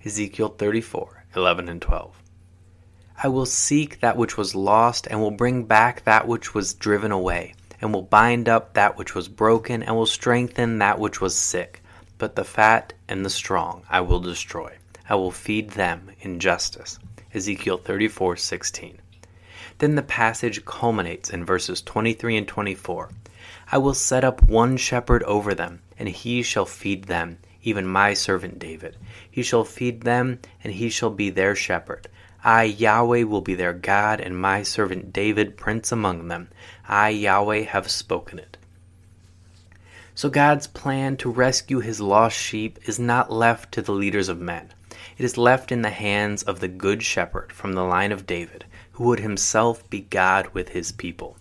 Ezekiel 0.05 0.49
34 0.49 1.25
11 1.35 1.67
and 1.67 1.81
12. 1.81 2.16
I 3.23 3.29
will 3.29 3.47
seek 3.47 3.99
that 3.99 4.15
which 4.15 4.37
was 4.37 4.53
lost, 4.53 5.07
and 5.07 5.19
will 5.19 5.31
bring 5.31 5.63
back 5.63 6.03
that 6.03 6.27
which 6.27 6.53
was 6.53 6.75
driven 6.75 7.11
away, 7.11 7.55
and 7.81 7.91
will 7.91 8.03
bind 8.03 8.47
up 8.47 8.75
that 8.75 8.95
which 8.95 9.15
was 9.15 9.27
broken, 9.27 9.81
and 9.81 9.95
will 9.95 10.05
strengthen 10.05 10.77
that 10.77 10.99
which 10.99 11.19
was 11.19 11.35
sick. 11.35 11.81
But 12.19 12.35
the 12.35 12.43
fat 12.43 12.93
and 13.07 13.25
the 13.25 13.31
strong 13.31 13.81
I 13.89 14.01
will 14.01 14.19
destroy. 14.19 14.77
I 15.09 15.15
will 15.15 15.31
feed 15.31 15.71
them 15.71 16.11
in 16.19 16.39
justice. 16.39 16.99
Ezekiel 17.33 17.79
34:16. 17.79 18.99
Then 19.79 19.95
the 19.95 20.03
passage 20.03 20.63
culminates 20.65 21.31
in 21.31 21.43
verses 21.43 21.81
23 21.81 22.37
and 22.37 22.47
24. 22.47 23.09
I 23.71 23.79
will 23.79 23.93
set 23.95 24.23
up 24.23 24.43
one 24.43 24.77
shepherd 24.77 25.23
over 25.23 25.55
them, 25.55 25.81
and 25.97 26.07
he 26.07 26.43
shall 26.43 26.65
feed 26.65 27.05
them, 27.05 27.39
even 27.63 27.87
my 27.87 28.13
servant 28.13 28.59
David. 28.59 28.95
He 29.29 29.41
shall 29.41 29.63
feed 29.63 30.01
them, 30.01 30.39
and 30.63 30.73
he 30.73 30.89
shall 30.89 31.09
be 31.09 31.31
their 31.31 31.55
shepherd. 31.55 32.07
I, 32.43 32.63
Yahweh, 32.63 33.23
will 33.23 33.41
be 33.41 33.55
their 33.55 33.73
God, 33.73 34.19
and 34.21 34.39
my 34.39 34.63
servant 34.63 35.11
David 35.11 35.57
prince 35.57 35.91
among 35.91 36.27
them. 36.27 36.49
I, 36.87 37.09
Yahweh, 37.09 37.63
have 37.63 37.89
spoken 37.89 38.39
it. 38.39 38.57
So 40.15 40.29
God's 40.29 40.67
plan 40.67 41.17
to 41.17 41.29
rescue 41.29 41.79
his 41.79 42.01
lost 42.01 42.37
sheep 42.37 42.79
is 42.85 42.99
not 42.99 43.31
left 43.31 43.71
to 43.73 43.81
the 43.81 43.91
leaders 43.91 44.29
of 44.29 44.39
men. 44.39 44.73
It 45.17 45.25
is 45.25 45.37
left 45.37 45.71
in 45.71 45.81
the 45.81 45.89
hands 45.89 46.43
of 46.43 46.59
the 46.59 46.67
good 46.67 47.03
shepherd 47.03 47.51
from 47.51 47.73
the 47.73 47.83
line 47.83 48.11
of 48.11 48.25
David, 48.25 48.65
who 48.93 49.05
would 49.05 49.19
himself 49.19 49.87
be 49.89 50.01
God 50.01 50.47
with 50.53 50.69
his 50.69 50.91
people. 50.91 51.37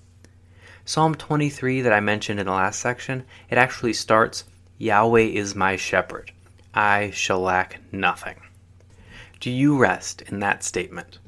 Psalm 0.84 1.14
23 1.14 1.80
that 1.80 1.92
I 1.92 2.00
mentioned 2.00 2.38
in 2.38 2.46
the 2.46 2.52
last 2.52 2.80
section, 2.80 3.24
it 3.50 3.58
actually 3.58 3.92
starts, 3.92 4.44
Yahweh 4.78 5.20
is 5.20 5.54
my 5.54 5.76
shepherd. 5.76 6.32
I 6.74 7.10
shall 7.10 7.40
lack 7.40 7.80
nothing. 7.92 8.36
Do 9.38 9.50
you 9.50 9.76
rest 9.76 10.22
in 10.22 10.40
that 10.40 10.64
statement? 10.64 11.18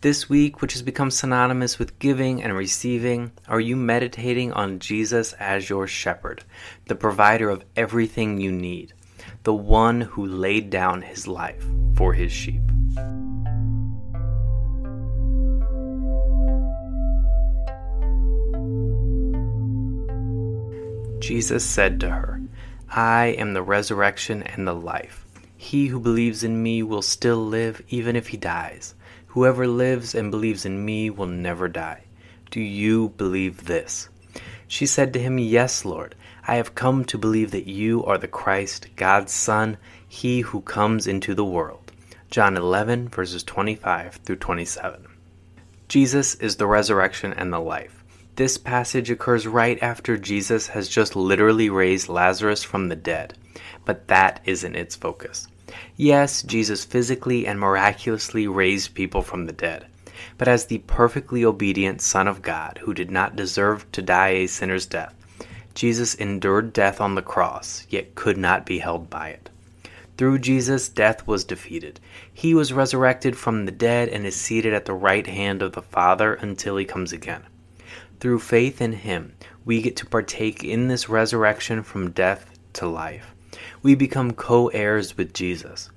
This 0.00 0.28
week, 0.28 0.62
which 0.62 0.74
has 0.74 0.82
become 0.82 1.10
synonymous 1.10 1.76
with 1.76 1.98
giving 1.98 2.40
and 2.40 2.56
receiving, 2.56 3.32
are 3.48 3.58
you 3.58 3.74
meditating 3.74 4.52
on 4.52 4.78
Jesus 4.78 5.32
as 5.34 5.68
your 5.68 5.88
shepherd, 5.88 6.44
the 6.86 6.94
provider 6.94 7.50
of 7.50 7.64
everything 7.74 8.40
you 8.40 8.52
need, 8.52 8.92
the 9.42 9.52
one 9.52 10.02
who 10.02 10.24
laid 10.24 10.70
down 10.70 11.02
his 11.02 11.26
life 11.26 11.66
for 11.96 12.12
his 12.12 12.30
sheep? 12.30 12.62
Jesus 21.20 21.64
said 21.64 21.98
to 22.00 22.10
her, 22.10 22.40
I 22.88 23.34
am 23.36 23.52
the 23.52 23.62
resurrection 23.62 24.44
and 24.44 24.66
the 24.66 24.74
life. 24.74 25.26
He 25.60 25.88
who 25.88 25.98
believes 25.98 26.44
in 26.44 26.62
me 26.62 26.84
will 26.84 27.02
still 27.02 27.44
live 27.44 27.82
even 27.88 28.14
if 28.14 28.28
he 28.28 28.36
dies. 28.36 28.94
Whoever 29.26 29.66
lives 29.66 30.14
and 30.14 30.30
believes 30.30 30.64
in 30.64 30.84
me 30.84 31.10
will 31.10 31.26
never 31.26 31.66
die. 31.66 32.04
Do 32.52 32.60
you 32.60 33.10
believe 33.16 33.64
this? 33.64 34.08
She 34.68 34.86
said 34.86 35.12
to 35.12 35.20
him, 35.20 35.36
Yes, 35.36 35.84
Lord. 35.84 36.14
I 36.46 36.54
have 36.54 36.76
come 36.76 37.04
to 37.06 37.18
believe 37.18 37.50
that 37.50 37.66
you 37.66 38.04
are 38.04 38.16
the 38.16 38.28
Christ, 38.28 38.86
God's 38.96 39.32
Son, 39.32 39.76
he 40.06 40.40
who 40.40 40.60
comes 40.60 41.06
into 41.06 41.34
the 41.34 41.44
world. 41.44 41.92
John 42.30 42.56
11, 42.56 43.08
verses 43.08 43.42
25 43.42 44.20
through 44.24 44.36
27. 44.36 45.06
Jesus 45.88 46.36
is 46.36 46.56
the 46.56 46.66
resurrection 46.66 47.32
and 47.32 47.52
the 47.52 47.58
life. 47.58 48.04
This 48.36 48.58
passage 48.58 49.10
occurs 49.10 49.48
right 49.48 49.82
after 49.82 50.16
Jesus 50.16 50.68
has 50.68 50.88
just 50.88 51.16
literally 51.16 51.68
raised 51.68 52.08
Lazarus 52.08 52.62
from 52.62 52.88
the 52.88 52.96
dead, 52.96 53.36
but 53.88 54.06
that 54.08 54.38
isn't 54.44 54.76
its 54.76 54.94
focus. 54.94 55.48
Yes, 55.96 56.42
Jesus 56.42 56.84
physically 56.84 57.46
and 57.46 57.58
miraculously 57.58 58.46
raised 58.46 58.94
people 58.94 59.22
from 59.22 59.46
the 59.46 59.52
dead, 59.54 59.86
but 60.36 60.46
as 60.46 60.66
the 60.66 60.76
perfectly 60.80 61.42
obedient 61.42 62.02
Son 62.02 62.28
of 62.28 62.42
God 62.42 62.80
who 62.82 62.92
did 62.92 63.10
not 63.10 63.34
deserve 63.34 63.90
to 63.92 64.02
die 64.02 64.28
a 64.28 64.46
sinner's 64.46 64.84
death, 64.84 65.14
Jesus 65.74 66.14
endured 66.16 66.74
death 66.74 67.00
on 67.00 67.14
the 67.14 67.22
cross, 67.22 67.86
yet 67.88 68.14
could 68.14 68.36
not 68.36 68.66
be 68.66 68.78
held 68.78 69.08
by 69.08 69.30
it. 69.30 69.48
Through 70.18 70.40
Jesus, 70.40 70.90
death 70.90 71.26
was 71.26 71.44
defeated. 71.44 71.98
He 72.30 72.52
was 72.52 72.74
resurrected 72.74 73.38
from 73.38 73.64
the 73.64 73.72
dead 73.72 74.10
and 74.10 74.26
is 74.26 74.36
seated 74.36 74.74
at 74.74 74.84
the 74.84 74.92
right 74.92 75.26
hand 75.26 75.62
of 75.62 75.72
the 75.72 75.80
Father 75.80 76.34
until 76.34 76.76
he 76.76 76.84
comes 76.84 77.14
again. 77.14 77.44
Through 78.20 78.40
faith 78.40 78.82
in 78.82 78.92
him, 78.92 79.32
we 79.64 79.80
get 79.80 79.96
to 79.96 80.04
partake 80.04 80.62
in 80.62 80.88
this 80.88 81.08
resurrection 81.08 81.82
from 81.82 82.10
death 82.10 82.58
to 82.74 82.86
life. 82.86 83.34
We 83.82 83.94
become 83.94 84.32
co 84.32 84.68
heirs 84.68 85.16
with 85.16 85.32
Jesus. 85.32 85.90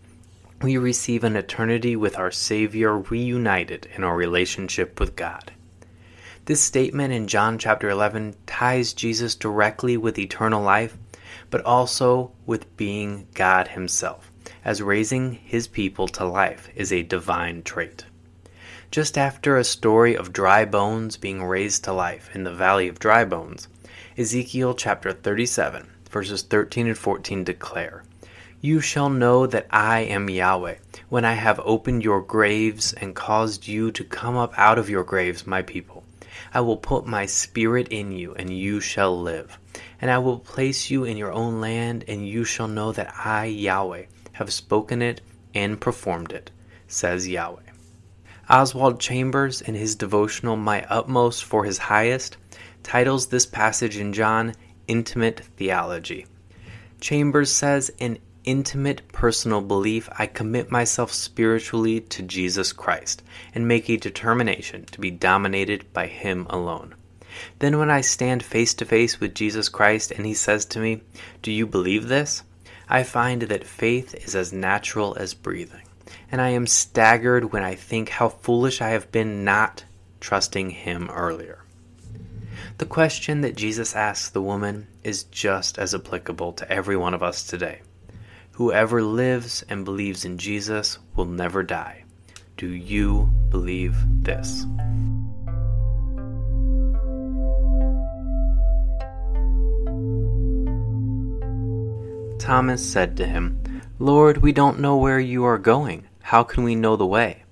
We 0.61 0.77
receive 0.77 1.23
an 1.23 1.35
eternity 1.35 1.95
with 1.95 2.17
our 2.17 2.31
Savior 2.31 2.97
reunited 2.97 3.87
in 3.95 4.03
our 4.03 4.15
relationship 4.15 4.99
with 4.99 5.15
God. 5.15 5.51
This 6.45 6.61
statement 6.61 7.13
in 7.13 7.27
John 7.27 7.57
chapter 7.57 7.89
11 7.89 8.35
ties 8.45 8.93
Jesus 8.93 9.35
directly 9.35 9.95
with 9.95 10.19
eternal 10.19 10.61
life, 10.61 10.97
but 11.49 11.63
also 11.65 12.31
with 12.45 12.75
being 12.77 13.27
God 13.33 13.69
Himself, 13.69 14.31
as 14.65 14.81
raising 14.81 15.33
His 15.33 15.67
people 15.67 16.07
to 16.09 16.25
life 16.25 16.69
is 16.75 16.91
a 16.91 17.03
divine 17.03 17.63
trait. 17.63 18.05
Just 18.91 19.17
after 19.17 19.55
a 19.55 19.63
story 19.63 20.15
of 20.15 20.33
dry 20.33 20.65
bones 20.65 21.15
being 21.15 21.43
raised 21.43 21.83
to 21.85 21.93
life 21.93 22.29
in 22.35 22.43
the 22.43 22.53
valley 22.53 22.87
of 22.87 22.99
dry 22.99 23.23
bones, 23.23 23.67
Ezekiel 24.17 24.73
chapter 24.73 25.13
37, 25.13 25.87
verses 26.11 26.41
13 26.43 26.87
and 26.87 26.97
14 26.97 27.45
declare, 27.45 28.03
You 28.59 28.81
shall 28.81 29.09
know 29.09 29.47
that 29.47 29.65
I 29.71 30.01
am 30.01 30.29
Yahweh, 30.29 30.75
when 31.07 31.23
I 31.23 31.33
have 31.33 31.61
opened 31.63 32.03
your 32.03 32.21
graves 32.21 32.91
and 32.93 33.15
caused 33.15 33.67
you 33.67 33.91
to 33.93 34.03
come 34.03 34.35
up 34.35 34.53
out 34.57 34.77
of 34.77 34.89
your 34.89 35.05
graves, 35.05 35.47
my 35.47 35.61
people. 35.61 36.03
I 36.53 36.59
will 36.59 36.77
put 36.77 37.05
my 37.05 37.25
spirit 37.25 37.87
in 37.87 38.11
you, 38.11 38.35
and 38.35 38.49
you 38.49 38.81
shall 38.81 39.19
live. 39.19 39.57
And 40.01 40.11
I 40.11 40.17
will 40.17 40.39
place 40.39 40.89
you 40.89 41.05
in 41.05 41.15
your 41.15 41.31
own 41.31 41.61
land, 41.61 42.03
and 42.09 42.27
you 42.27 42.43
shall 42.43 42.67
know 42.67 42.91
that 42.91 43.13
I, 43.17 43.45
Yahweh, 43.45 44.05
have 44.33 44.51
spoken 44.51 45.01
it 45.01 45.21
and 45.53 45.79
performed 45.79 46.33
it, 46.33 46.51
says 46.87 47.27
Yahweh. 47.27 47.61
Oswald 48.49 48.99
Chambers, 48.99 49.61
in 49.61 49.75
his 49.75 49.95
devotional 49.95 50.57
My 50.57 50.83
Utmost 50.89 51.45
for 51.45 51.63
His 51.63 51.77
Highest, 51.77 52.35
titles 52.83 53.27
this 53.27 53.45
passage 53.45 53.95
in 53.95 54.11
John 54.11 54.53
Intimate 54.91 55.39
Theology. 55.55 56.25
Chambers 56.99 57.49
says, 57.49 57.93
In 57.97 58.19
intimate 58.43 59.07
personal 59.13 59.61
belief, 59.61 60.09
I 60.19 60.25
commit 60.25 60.69
myself 60.69 61.13
spiritually 61.13 62.01
to 62.01 62.21
Jesus 62.21 62.73
Christ 62.73 63.23
and 63.55 63.65
make 63.65 63.89
a 63.89 63.95
determination 63.95 64.83
to 64.87 64.99
be 64.99 65.09
dominated 65.09 65.85
by 65.93 66.07
Him 66.07 66.45
alone. 66.49 66.93
Then, 67.59 67.79
when 67.79 67.89
I 67.89 68.01
stand 68.01 68.43
face 68.43 68.73
to 68.73 68.85
face 68.85 69.17
with 69.21 69.33
Jesus 69.33 69.69
Christ 69.69 70.11
and 70.11 70.25
He 70.25 70.33
says 70.33 70.65
to 70.65 70.79
me, 70.79 71.03
Do 71.41 71.53
you 71.53 71.65
believe 71.65 72.09
this? 72.09 72.43
I 72.89 73.03
find 73.03 73.43
that 73.43 73.63
faith 73.63 74.13
is 74.13 74.35
as 74.35 74.51
natural 74.51 75.15
as 75.17 75.33
breathing, 75.33 75.87
and 76.29 76.41
I 76.41 76.49
am 76.49 76.67
staggered 76.67 77.53
when 77.53 77.63
I 77.63 77.75
think 77.75 78.09
how 78.09 78.27
foolish 78.27 78.81
I 78.81 78.89
have 78.89 79.09
been 79.09 79.45
not 79.45 79.85
trusting 80.19 80.71
Him 80.71 81.09
earlier. 81.09 81.60
The 82.81 82.87
question 82.87 83.41
that 83.41 83.55
Jesus 83.55 83.95
asks 83.95 84.29
the 84.29 84.41
woman 84.41 84.87
is 85.03 85.25
just 85.25 85.77
as 85.77 85.93
applicable 85.93 86.53
to 86.53 86.71
every 86.71 86.97
one 86.97 87.13
of 87.13 87.21
us 87.21 87.43
today. 87.43 87.81
Whoever 88.53 89.03
lives 89.03 89.63
and 89.69 89.85
believes 89.85 90.25
in 90.25 90.39
Jesus 90.39 90.97
will 91.15 91.25
never 91.25 91.61
die. 91.61 92.05
Do 92.57 92.65
you 92.65 93.29
believe 93.49 93.95
this? 94.23 94.65
Thomas 102.39 102.83
said 102.83 103.15
to 103.17 103.27
him, 103.27 103.61
Lord, 103.99 104.37
we 104.37 104.51
don't 104.51 104.79
know 104.79 104.97
where 104.97 105.19
you 105.19 105.43
are 105.43 105.59
going. 105.59 106.07
How 106.23 106.41
can 106.41 106.63
we 106.63 106.73
know 106.73 106.95
the 106.95 107.05
way? 107.05 107.43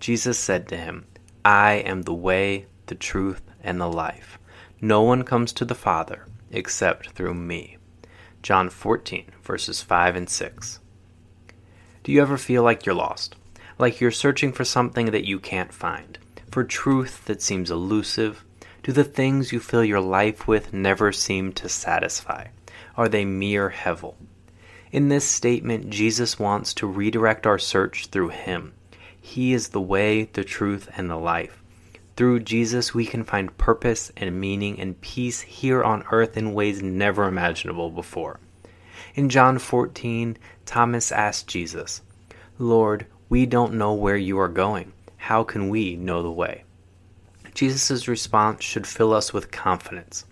Jesus 0.00 0.38
said 0.38 0.68
to 0.68 0.76
him, 0.78 1.04
I 1.44 1.72
am 1.74 2.00
the 2.00 2.14
way, 2.14 2.64
the 2.86 2.94
truth, 2.94 3.42
and 3.62 3.78
the 3.78 3.86
life. 3.86 4.39
No 4.82 5.02
one 5.02 5.24
comes 5.24 5.52
to 5.54 5.66
the 5.66 5.74
Father 5.74 6.26
except 6.50 7.10
through 7.10 7.34
me. 7.34 7.76
John 8.42 8.70
14, 8.70 9.26
verses 9.42 9.82
5 9.82 10.16
and 10.16 10.28
6. 10.28 10.80
Do 12.02 12.12
you 12.12 12.22
ever 12.22 12.38
feel 12.38 12.62
like 12.62 12.86
you're 12.86 12.94
lost? 12.94 13.36
Like 13.78 14.00
you're 14.00 14.10
searching 14.10 14.52
for 14.52 14.64
something 14.64 15.10
that 15.10 15.26
you 15.26 15.38
can't 15.38 15.72
find? 15.72 16.18
For 16.50 16.64
truth 16.64 17.26
that 17.26 17.42
seems 17.42 17.70
elusive? 17.70 18.42
Do 18.82 18.92
the 18.92 19.04
things 19.04 19.52
you 19.52 19.60
fill 19.60 19.84
your 19.84 20.00
life 20.00 20.48
with 20.48 20.72
never 20.72 21.12
seem 21.12 21.52
to 21.52 21.68
satisfy? 21.68 22.46
Are 22.96 23.08
they 23.08 23.26
mere 23.26 23.70
hevel? 23.70 24.14
In 24.90 25.10
this 25.10 25.28
statement, 25.28 25.90
Jesus 25.90 26.38
wants 26.38 26.72
to 26.74 26.86
redirect 26.86 27.46
our 27.46 27.58
search 27.58 28.06
through 28.06 28.30
Him. 28.30 28.72
He 29.20 29.52
is 29.52 29.68
the 29.68 29.80
way, 29.80 30.24
the 30.24 30.42
truth, 30.42 30.88
and 30.96 31.10
the 31.10 31.16
life. 31.16 31.59
Through 32.20 32.40
Jesus, 32.40 32.92
we 32.92 33.06
can 33.06 33.24
find 33.24 33.56
purpose 33.56 34.12
and 34.14 34.38
meaning 34.38 34.78
and 34.78 35.00
peace 35.00 35.40
here 35.40 35.82
on 35.82 36.04
earth 36.12 36.36
in 36.36 36.52
ways 36.52 36.82
never 36.82 37.24
imaginable 37.24 37.88
before. 37.88 38.40
In 39.14 39.30
John 39.30 39.58
14, 39.58 40.36
Thomas 40.66 41.12
asked 41.12 41.48
Jesus, 41.48 42.02
Lord, 42.58 43.06
we 43.30 43.46
don't 43.46 43.72
know 43.72 43.94
where 43.94 44.18
you 44.18 44.38
are 44.38 44.48
going. 44.48 44.92
How 45.16 45.42
can 45.44 45.70
we 45.70 45.96
know 45.96 46.22
the 46.22 46.30
way? 46.30 46.64
Jesus' 47.54 48.06
response 48.06 48.64
should 48.64 48.86
fill 48.86 49.14
us 49.14 49.32
with 49.32 49.50
confidence. 49.50 50.26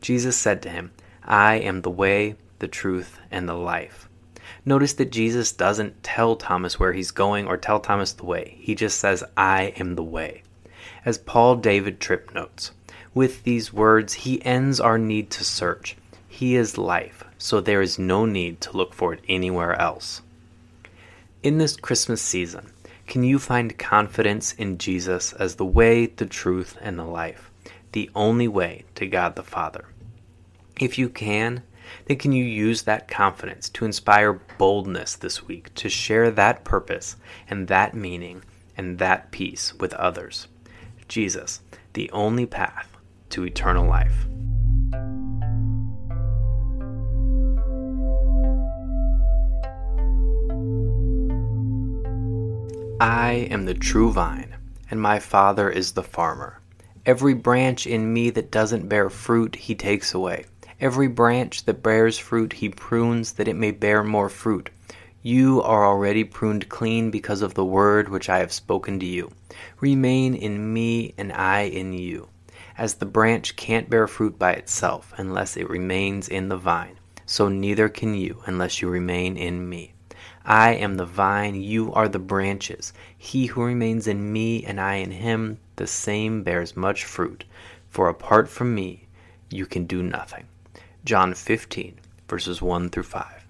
Jesus 0.00 0.38
said 0.38 0.62
to 0.62 0.70
him, 0.70 0.92
I 1.22 1.56
am 1.56 1.82
the 1.82 1.90
way, 1.90 2.36
the 2.58 2.68
truth, 2.68 3.18
and 3.30 3.46
the 3.46 3.52
life. 3.52 4.08
Notice 4.64 4.94
that 4.94 5.12
Jesus 5.12 5.52
doesn't 5.52 6.02
tell 6.02 6.36
Thomas 6.36 6.80
where 6.80 6.94
he's 6.94 7.10
going 7.10 7.46
or 7.46 7.58
tell 7.58 7.80
Thomas 7.80 8.14
the 8.14 8.24
way. 8.24 8.56
He 8.60 8.74
just 8.74 8.98
says, 8.98 9.22
I 9.36 9.74
am 9.76 9.94
the 9.94 10.02
way 10.02 10.42
as 11.04 11.18
Paul 11.18 11.56
David 11.56 12.00
Tripp 12.00 12.34
notes. 12.34 12.72
With 13.14 13.44
these 13.44 13.72
words, 13.72 14.14
he 14.14 14.44
ends 14.44 14.80
our 14.80 14.98
need 14.98 15.30
to 15.30 15.44
search. 15.44 15.96
He 16.28 16.56
is 16.56 16.76
life, 16.76 17.24
so 17.38 17.60
there 17.60 17.80
is 17.80 17.98
no 17.98 18.26
need 18.26 18.60
to 18.62 18.76
look 18.76 18.92
for 18.92 19.14
it 19.14 19.20
anywhere 19.28 19.80
else. 19.80 20.22
In 21.42 21.58
this 21.58 21.76
Christmas 21.76 22.20
season, 22.20 22.72
can 23.06 23.22
you 23.22 23.38
find 23.38 23.78
confidence 23.78 24.52
in 24.54 24.78
Jesus 24.78 25.32
as 25.34 25.56
the 25.56 25.64
way, 25.64 26.06
the 26.06 26.26
truth, 26.26 26.76
and 26.80 26.98
the 26.98 27.04
life, 27.04 27.50
the 27.92 28.10
only 28.14 28.48
way 28.48 28.84
to 28.96 29.06
God 29.06 29.36
the 29.36 29.42
Father? 29.42 29.84
If 30.80 30.98
you 30.98 31.08
can, 31.08 31.62
then 32.06 32.18
can 32.18 32.32
you 32.32 32.44
use 32.44 32.82
that 32.82 33.08
confidence 33.08 33.68
to 33.70 33.84
inspire 33.84 34.40
boldness 34.58 35.16
this 35.16 35.46
week 35.46 35.72
to 35.74 35.88
share 35.88 36.30
that 36.30 36.64
purpose 36.64 37.16
and 37.48 37.68
that 37.68 37.94
meaning 37.94 38.42
and 38.76 38.98
that 38.98 39.30
peace 39.30 39.74
with 39.74 39.92
others? 39.94 40.48
Jesus, 41.14 41.60
the 41.92 42.10
only 42.10 42.44
path 42.44 42.88
to 43.30 43.44
eternal 43.44 43.86
life. 43.86 44.26
I 53.00 53.46
am 53.48 53.64
the 53.64 53.74
true 53.74 54.10
vine, 54.10 54.56
and 54.90 55.00
my 55.00 55.20
Father 55.20 55.70
is 55.70 55.92
the 55.92 56.02
farmer. 56.02 56.60
Every 57.06 57.34
branch 57.34 57.86
in 57.86 58.12
me 58.12 58.30
that 58.30 58.50
doesn't 58.50 58.88
bear 58.88 59.08
fruit, 59.08 59.54
he 59.54 59.76
takes 59.76 60.14
away. 60.14 60.46
Every 60.80 61.06
branch 61.06 61.64
that 61.66 61.80
bears 61.80 62.18
fruit, 62.18 62.54
he 62.54 62.70
prunes 62.70 63.34
that 63.34 63.46
it 63.46 63.54
may 63.54 63.70
bear 63.70 64.02
more 64.02 64.28
fruit. 64.28 64.68
You 65.26 65.62
are 65.62 65.86
already 65.86 66.22
pruned 66.22 66.68
clean 66.68 67.10
because 67.10 67.40
of 67.40 67.54
the 67.54 67.64
word 67.64 68.10
which 68.10 68.28
I 68.28 68.40
have 68.40 68.52
spoken 68.52 69.00
to 69.00 69.06
you. 69.06 69.32
Remain 69.80 70.34
in 70.34 70.70
me, 70.74 71.14
and 71.16 71.32
I 71.32 71.62
in 71.62 71.94
you. 71.94 72.28
As 72.76 72.96
the 72.96 73.06
branch 73.06 73.56
can't 73.56 73.88
bear 73.88 74.06
fruit 74.06 74.38
by 74.38 74.52
itself 74.52 75.14
unless 75.16 75.56
it 75.56 75.70
remains 75.70 76.28
in 76.28 76.50
the 76.50 76.58
vine, 76.58 76.98
so 77.24 77.48
neither 77.48 77.88
can 77.88 78.12
you 78.12 78.42
unless 78.44 78.82
you 78.82 78.90
remain 78.90 79.38
in 79.38 79.66
me. 79.66 79.94
I 80.44 80.74
am 80.74 80.98
the 80.98 81.06
vine, 81.06 81.54
you 81.54 81.90
are 81.94 82.06
the 82.06 82.18
branches. 82.18 82.92
He 83.16 83.46
who 83.46 83.64
remains 83.64 84.06
in 84.06 84.30
me 84.30 84.62
and 84.62 84.78
I 84.78 84.96
in 84.96 85.10
him, 85.10 85.56
the 85.76 85.86
same 85.86 86.42
bears 86.42 86.76
much 86.76 87.06
fruit. 87.06 87.44
For 87.88 88.10
apart 88.10 88.50
from 88.50 88.74
me, 88.74 89.06
you 89.48 89.64
can 89.64 89.86
do 89.86 90.02
nothing. 90.02 90.44
John 91.02 91.32
15, 91.32 91.98
verses 92.28 92.60
1 92.60 92.90
through 92.90 93.04
5. 93.04 93.43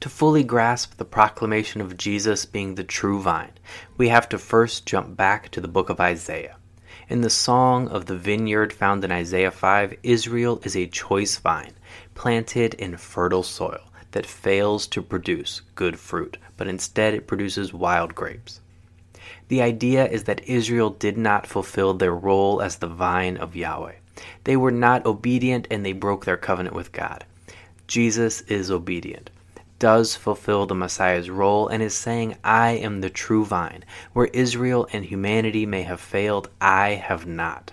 To 0.00 0.08
fully 0.10 0.44
grasp 0.44 0.98
the 0.98 1.04
proclamation 1.04 1.80
of 1.80 1.96
Jesus 1.96 2.44
being 2.44 2.74
the 2.74 2.84
true 2.84 3.20
vine, 3.20 3.52
we 3.96 4.08
have 4.08 4.28
to 4.28 4.38
first 4.38 4.84
jump 4.84 5.16
back 5.16 5.48
to 5.50 5.60
the 5.60 5.68
book 5.68 5.88
of 5.88 6.00
Isaiah. 6.00 6.56
In 7.08 7.22
the 7.22 7.30
Song 7.30 7.88
of 7.88 8.06
the 8.06 8.16
Vineyard 8.16 8.72
found 8.72 9.04
in 9.04 9.10
Isaiah 9.10 9.50
5, 9.50 9.94
Israel 10.02 10.60
is 10.64 10.76
a 10.76 10.86
choice 10.86 11.38
vine, 11.38 11.72
planted 12.14 12.74
in 12.74 12.96
fertile 12.96 13.42
soil 13.42 13.80
that 14.10 14.26
fails 14.26 14.86
to 14.88 15.02
produce 15.02 15.62
good 15.74 15.98
fruit, 15.98 16.36
but 16.56 16.68
instead 16.68 17.14
it 17.14 17.26
produces 17.26 17.72
wild 17.72 18.14
grapes. 18.14 18.60
The 19.48 19.62
idea 19.62 20.06
is 20.06 20.24
that 20.24 20.46
Israel 20.48 20.90
did 20.90 21.16
not 21.16 21.46
fulfill 21.46 21.94
their 21.94 22.14
role 22.14 22.60
as 22.60 22.76
the 22.76 22.86
vine 22.86 23.36
of 23.36 23.56
Yahweh. 23.56 23.94
They 24.44 24.56
were 24.56 24.70
not 24.70 25.06
obedient 25.06 25.66
and 25.70 25.84
they 25.84 25.92
broke 25.92 26.24
their 26.24 26.36
covenant 26.36 26.74
with 26.74 26.92
God. 26.92 27.24
Jesus 27.86 28.40
is 28.42 28.70
obedient, 28.70 29.30
does 29.78 30.16
fulfill 30.16 30.66
the 30.66 30.74
Messiah's 30.74 31.28
role, 31.28 31.68
and 31.68 31.82
is 31.82 31.94
saying, 31.94 32.36
I 32.42 32.70
am 32.70 33.00
the 33.00 33.10
true 33.10 33.44
vine. 33.44 33.84
Where 34.12 34.26
Israel 34.26 34.88
and 34.92 35.04
humanity 35.04 35.66
may 35.66 35.82
have 35.82 36.00
failed, 36.00 36.48
I 36.60 36.90
have 36.90 37.26
not. 37.26 37.72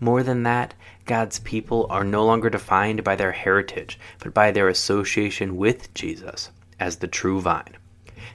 More 0.00 0.22
than 0.22 0.42
that, 0.44 0.74
God's 1.04 1.38
people 1.40 1.86
are 1.90 2.04
no 2.04 2.24
longer 2.24 2.50
defined 2.50 3.04
by 3.04 3.16
their 3.16 3.32
heritage, 3.32 3.98
but 4.18 4.32
by 4.32 4.50
their 4.50 4.68
association 4.68 5.56
with 5.56 5.92
Jesus 5.94 6.50
as 6.78 6.96
the 6.96 7.08
true 7.08 7.40
vine. 7.40 7.76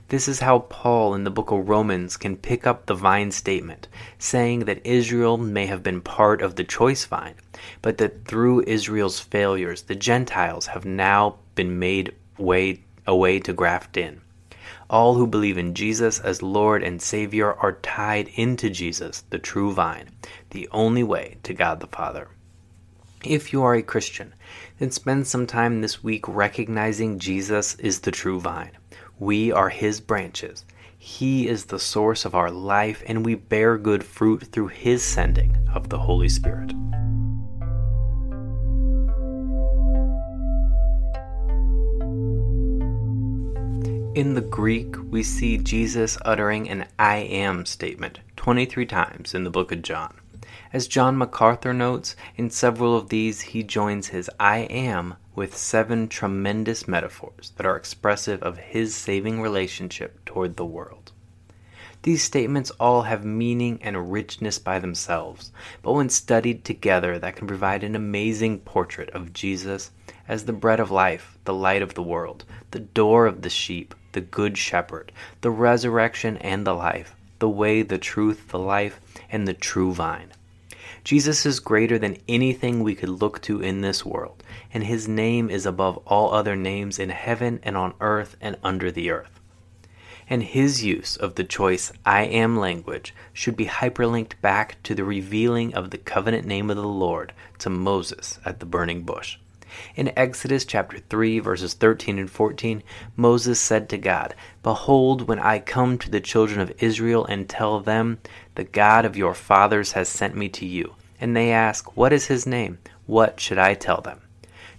This 0.10 0.28
is 0.28 0.42
how 0.42 0.60
Paul 0.60 1.16
in 1.16 1.24
the 1.24 1.32
book 1.32 1.50
of 1.52 1.68
Romans 1.68 2.18
can 2.18 2.38
pick 2.38 2.68
up 2.68 2.86
the 2.86 2.94
vine 2.94 3.32
statement, 3.32 3.88
saying 4.20 4.66
that 4.66 4.86
Israel 4.86 5.38
may 5.38 5.66
have 5.66 5.82
been 5.82 6.02
part 6.02 6.44
of 6.44 6.56
the 6.56 6.64
choice 6.64 7.06
vine, 7.06 7.34
but 7.82 7.98
that 7.98 8.26
through 8.26 8.64
Israel's 8.68 9.20
failures, 9.20 9.84
the 9.84 9.96
Gentiles 9.96 10.68
have 10.68 10.86
now 10.86 11.38
been 11.56 11.80
made 11.80 12.14
way, 12.38 12.84
a 13.08 13.16
way 13.16 13.40
to 13.40 13.54
graft 13.54 13.98
in. 13.98 14.22
All 14.90 15.16
who 15.16 15.28
believe 15.28 15.58
in 15.58 15.74
Jesus 15.74 16.20
as 16.20 16.42
Lord 16.42 16.84
and 16.84 17.02
Savior 17.02 17.54
are 17.54 17.74
tied 17.74 18.30
into 18.36 18.70
Jesus, 18.70 19.24
the 19.30 19.40
true 19.40 19.72
vine, 19.72 20.10
the 20.52 20.68
only 20.72 21.04
way 21.04 21.38
to 21.44 21.54
God 21.54 21.80
the 21.80 21.88
Father. 21.88 22.30
If 23.24 23.52
you 23.52 23.64
are 23.64 23.74
a 23.74 23.82
Christian, 23.82 24.34
then 24.78 24.92
spend 24.92 25.26
some 25.26 25.48
time 25.48 25.82
this 25.82 26.04
week 26.04 26.28
recognizing 26.28 27.18
Jesus 27.18 27.76
is 27.76 28.02
the 28.02 28.12
true 28.12 28.40
vine. 28.40 28.72
We 29.18 29.52
are 29.52 29.70
His 29.70 30.00
branches. 30.00 30.66
He 30.98 31.48
is 31.48 31.66
the 31.66 31.80
source 31.80 32.26
of 32.26 32.36
our 32.36 32.52
life, 32.52 33.04
and 33.08 33.26
we 33.26 33.36
bear 33.36 33.78
good 33.78 34.04
fruit 34.04 34.44
through 34.52 34.68
His 34.68 35.04
sending 35.04 35.58
of 35.74 35.90
the 35.90 36.00
Holy 36.00 36.30
Spirit. 36.30 36.74
In 44.16 44.34
the 44.34 44.40
Greek, 44.40 44.96
we 45.12 45.24
see 45.24 45.58
Jesus 45.58 46.18
uttering 46.24 46.70
an 46.70 46.86
I 46.98 47.18
am 47.18 47.66
statement 47.66 48.22
23 48.38 48.86
times 48.86 49.34
in 49.34 49.44
the 49.44 49.50
book 49.50 49.74
of 49.74 49.82
John. 49.82 50.16
As 50.72 50.88
John 50.88 51.18
MacArthur 51.18 51.74
notes, 51.74 52.16
in 52.38 52.50
several 52.50 52.96
of 52.96 53.10
these 53.10 53.42
he 53.42 53.62
joins 53.62 54.08
his 54.08 54.30
I 54.40 54.60
am 54.60 55.16
with 55.36 55.58
seven 55.58 56.08
tremendous 56.08 56.88
metaphors 56.88 57.52
that 57.58 57.66
are 57.66 57.76
expressive 57.76 58.42
of 58.42 58.58
his 58.58 58.96
saving 58.96 59.42
relationship 59.42 60.24
toward 60.24 60.56
the 60.56 60.64
world. 60.64 61.12
These 62.04 62.24
statements 62.24 62.72
all 62.80 63.02
have 63.02 63.26
meaning 63.26 63.80
and 63.82 64.14
richness 64.14 64.60
by 64.60 64.80
themselves, 64.80 65.52
but 65.82 65.92
when 65.92 66.08
studied 66.08 66.64
together, 66.64 67.20
that 67.20 67.36
can 67.36 67.48
provide 67.48 67.84
an 67.84 67.98
amazing 67.98 68.60
portrait 68.60 69.10
of 69.10 69.34
Jesus 69.34 69.92
as 70.26 70.46
the 70.46 70.54
bread 70.54 70.80
of 70.80 70.90
life, 70.90 71.38
the 71.44 71.54
light 71.54 71.82
of 71.82 71.96
the 71.96 72.04
world, 72.04 72.46
the 72.72 72.80
door 72.80 73.26
of 73.26 73.42
the 73.42 73.50
sheep, 73.50 73.94
the 74.16 74.22
good 74.22 74.58
shepherd, 74.58 75.12
the 75.42 75.52
resurrection 75.52 76.38
and 76.38 76.66
the 76.66 76.74
life, 76.74 77.16
the 77.40 77.50
way, 77.50 77.82
the 77.82 77.98
truth, 77.98 78.48
the 78.48 78.58
life, 78.58 79.00
and 79.30 79.48
the 79.48 79.54
true 79.54 79.94
vine. 79.94 80.32
Jesus 81.04 81.46
is 81.46 81.60
greater 81.60 82.00
than 82.00 82.18
anything 82.28 82.82
we 82.82 82.96
could 82.96 83.10
look 83.10 83.42
to 83.42 83.62
in 83.62 83.82
this 83.82 84.06
world, 84.06 84.42
and 84.74 84.86
his 84.86 85.08
name 85.08 85.50
is 85.50 85.66
above 85.66 85.98
all 86.08 86.34
other 86.34 86.56
names 86.56 86.98
in 86.98 87.10
heaven 87.10 87.60
and 87.62 87.76
on 87.78 87.94
earth 88.00 88.38
and 88.40 88.56
under 88.64 88.90
the 88.90 89.12
earth. 89.12 89.40
And 90.28 90.42
his 90.42 90.84
use 90.84 91.18
of 91.18 91.36
the 91.36 91.44
choice 91.44 91.92
I 92.06 92.24
am 92.24 92.58
language 92.58 93.14
should 93.34 93.56
be 93.56 93.68
hyperlinked 93.68 94.42
back 94.42 94.82
to 94.84 94.96
the 94.96 95.04
revealing 95.04 95.76
of 95.76 95.92
the 95.92 96.00
covenant 96.00 96.48
name 96.48 96.72
of 96.72 96.78
the 96.78 96.88
Lord 96.88 97.34
to 97.60 97.70
Moses 97.70 98.40
at 98.46 98.60
the 98.60 98.66
burning 98.66 99.04
bush. 99.04 99.38
In 99.96 100.12
Exodus 100.18 100.66
chapter 100.66 101.00
3, 101.00 101.40
verses 101.40 101.74
13 101.74 102.20
and 102.20 102.30
14, 102.30 102.84
Moses 103.16 103.60
said 103.60 103.90
to 103.90 103.98
God, 103.98 104.36
Behold, 104.64 105.28
when 105.28 105.40
I 105.40 105.60
come 105.60 105.98
to 105.98 106.10
the 106.10 106.20
children 106.20 106.60
of 106.60 106.74
Israel 106.80 107.26
and 107.26 107.48
tell 107.48 107.80
them, 107.80 108.20
The 108.56 108.64
God 108.64 109.06
of 109.06 109.18
your 109.18 109.34
fathers 109.34 109.94
has 109.94 110.10
sent 110.10 110.36
me 110.36 110.50
to 110.50 110.66
you, 110.66 110.96
and 111.20 111.36
they 111.36 111.52
ask, 111.52 111.96
What 111.96 112.14
is 112.14 112.28
his 112.28 112.46
name? 112.46 112.78
What 113.06 113.40
should 113.40 113.58
I 113.58 113.74
tell 113.74 114.02
them? 114.02 114.22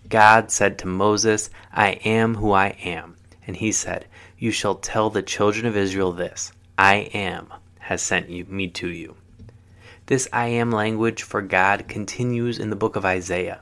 God 0.08 0.50
said 0.50 0.78
to 0.78 0.86
Moses, 0.86 1.50
I 1.72 1.92
am 2.04 2.36
who 2.36 2.52
I 2.52 2.68
am. 2.82 3.16
And 3.46 3.56
he 3.56 3.72
said, 3.72 4.06
You 4.38 4.50
shall 4.50 4.76
tell 4.76 5.10
the 5.10 5.22
children 5.22 5.66
of 5.66 5.76
Israel 5.76 6.12
this 6.12 6.52
I 6.78 7.10
am 7.14 7.52
has 7.78 8.02
sent 8.02 8.28
you, 8.28 8.44
me 8.46 8.68
to 8.68 8.88
you. 8.88 9.16
This 10.06 10.28
I 10.32 10.46
am 10.48 10.70
language 10.70 11.22
for 11.22 11.42
God 11.42 11.88
continues 11.88 12.58
in 12.58 12.70
the 12.70 12.76
book 12.76 12.96
of 12.96 13.04
Isaiah. 13.04 13.60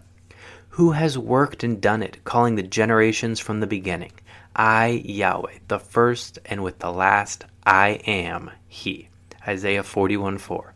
Who 0.75 0.91
has 0.91 1.17
worked 1.17 1.63
and 1.63 1.81
done 1.81 2.03
it, 2.03 2.25
calling 2.25 2.57
the 2.57 2.63
generations 2.65 3.39
from 3.39 3.61
the 3.61 3.67
beginning? 3.69 4.11
I, 4.57 5.03
Yahweh, 5.05 5.59
the 5.69 5.79
first 5.79 6.41
and 6.47 6.65
with 6.65 6.81
the 6.81 6.91
last, 6.91 7.45
I 7.65 8.01
am 8.09 8.51
He. 8.67 9.09
Isaiah 9.47 9.85
41 9.85 10.39
4. 10.39 10.75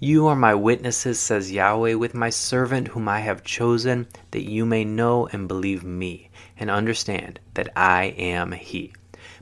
You 0.00 0.26
are 0.26 0.34
my 0.34 0.56
witnesses, 0.56 1.20
says 1.20 1.52
Yahweh, 1.52 1.94
with 1.94 2.14
my 2.14 2.30
servant 2.30 2.88
whom 2.88 3.08
I 3.08 3.20
have 3.20 3.44
chosen, 3.44 4.08
that 4.32 4.50
you 4.50 4.66
may 4.66 4.84
know 4.84 5.28
and 5.28 5.46
believe 5.46 5.84
me, 5.84 6.28
and 6.58 6.68
understand 6.68 7.38
that 7.54 7.68
I 7.76 8.06
am 8.18 8.50
He. 8.50 8.92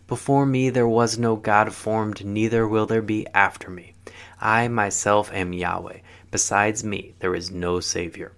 Before 0.07 0.45
me 0.45 0.69
there 0.69 0.87
was 0.87 1.19
no 1.19 1.37
God 1.37 1.73
formed, 1.73 2.23
neither 2.23 2.69
will 2.69 2.85
there 2.85 3.01
be 3.01 3.27
after 3.29 3.71
me. 3.71 3.95
I 4.43 4.69
myself 4.69 5.33
am 5.33 5.55
Yahweh. 5.55 6.01
Besides 6.31 6.85
me 6.85 7.15
there 7.21 7.35
is 7.35 7.51
no 7.51 7.81
Savior. 7.81 8.33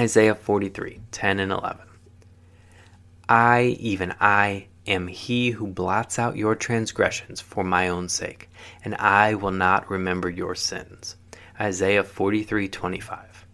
Isaiah 0.00 0.36
43 0.36 1.00
10 1.10 1.40
and 1.40 1.50
11. 1.50 1.84
I, 3.28 3.76
even 3.80 4.14
I, 4.20 4.68
am 4.86 5.08
he 5.08 5.50
who 5.50 5.66
blots 5.66 6.20
out 6.20 6.36
your 6.36 6.54
transgressions 6.54 7.40
for 7.40 7.64
my 7.64 7.88
own 7.88 8.08
sake, 8.08 8.48
and 8.84 8.94
I 8.94 9.34
will 9.34 9.50
not 9.50 9.90
remember 9.90 10.30
your 10.30 10.54
sins. 10.54 11.16
Isaiah 11.60 12.04
43:25. 12.04 13.44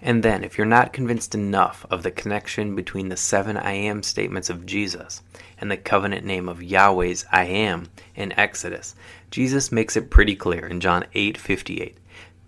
And 0.00 0.24
then, 0.24 0.42
if 0.42 0.58
you're 0.58 0.66
not 0.66 0.92
convinced 0.92 1.36
enough 1.36 1.86
of 1.88 2.02
the 2.02 2.10
connection 2.10 2.74
between 2.74 3.08
the 3.08 3.16
seven 3.16 3.56
I 3.56 3.74
am 3.74 4.02
statements 4.02 4.50
of 4.50 4.66
Jesus 4.66 5.22
and 5.58 5.70
the 5.70 5.76
covenant 5.76 6.26
name 6.26 6.48
of 6.48 6.64
Yahweh's 6.64 7.24
I 7.30 7.44
am 7.44 7.90
in 8.16 8.36
Exodus, 8.36 8.96
Jesus 9.30 9.70
makes 9.70 9.96
it 9.96 10.10
pretty 10.10 10.34
clear 10.34 10.66
in 10.66 10.80
John 10.80 11.04
8:58. 11.14 11.98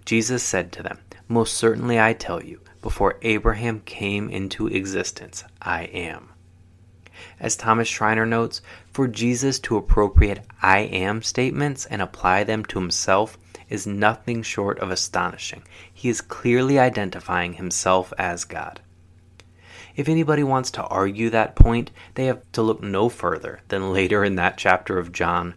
Jesus 0.05 0.43
said 0.43 0.73
to 0.73 0.83
them, 0.83 0.99
"Most 1.29 1.55
certainly 1.55 2.01
I 2.01 2.15
tell 2.15 2.43
you, 2.43 2.61
before 2.85 3.17
Abraham 3.23 3.81
came 3.81 4.29
into 4.29 4.67
existence, 4.67 5.43
I 5.63 5.85
am." 5.85 6.29
As 7.41 7.57
Thomas 7.57 7.89
Schreiner 7.89 8.27
notes, 8.27 8.61
for 8.93 9.09
Jesus 9.09 9.59
to 9.61 9.79
appropriate 9.79 10.45
I 10.61 10.81
am 10.81 11.23
statements 11.23 11.87
and 11.87 12.03
apply 12.03 12.45
them 12.45 12.63
to 12.67 12.79
himself 12.79 13.39
is 13.71 13.87
nothing 13.87 14.43
short 14.43 14.79
of 14.81 14.91
astonishing. 14.91 15.63
He 15.93 16.11
is 16.11 16.21
clearly 16.21 16.79
identifying 16.79 17.55
himself 17.55 18.13
as 18.19 18.45
God. 18.45 18.83
If 19.97 20.07
anybody 20.07 20.43
wants 20.43 20.71
to 20.73 20.85
argue 20.85 21.31
that 21.31 21.57
point, 21.57 21.91
they 22.15 22.27
have 22.27 22.43
to 22.53 22.63
look 22.63 22.83
no 22.83 23.09
further 23.09 23.61
than 23.69 23.95
later 23.95 24.23
in 24.23 24.35
that 24.35 24.59
chapter 24.59 24.99
of 24.99 25.11
John, 25.11 25.55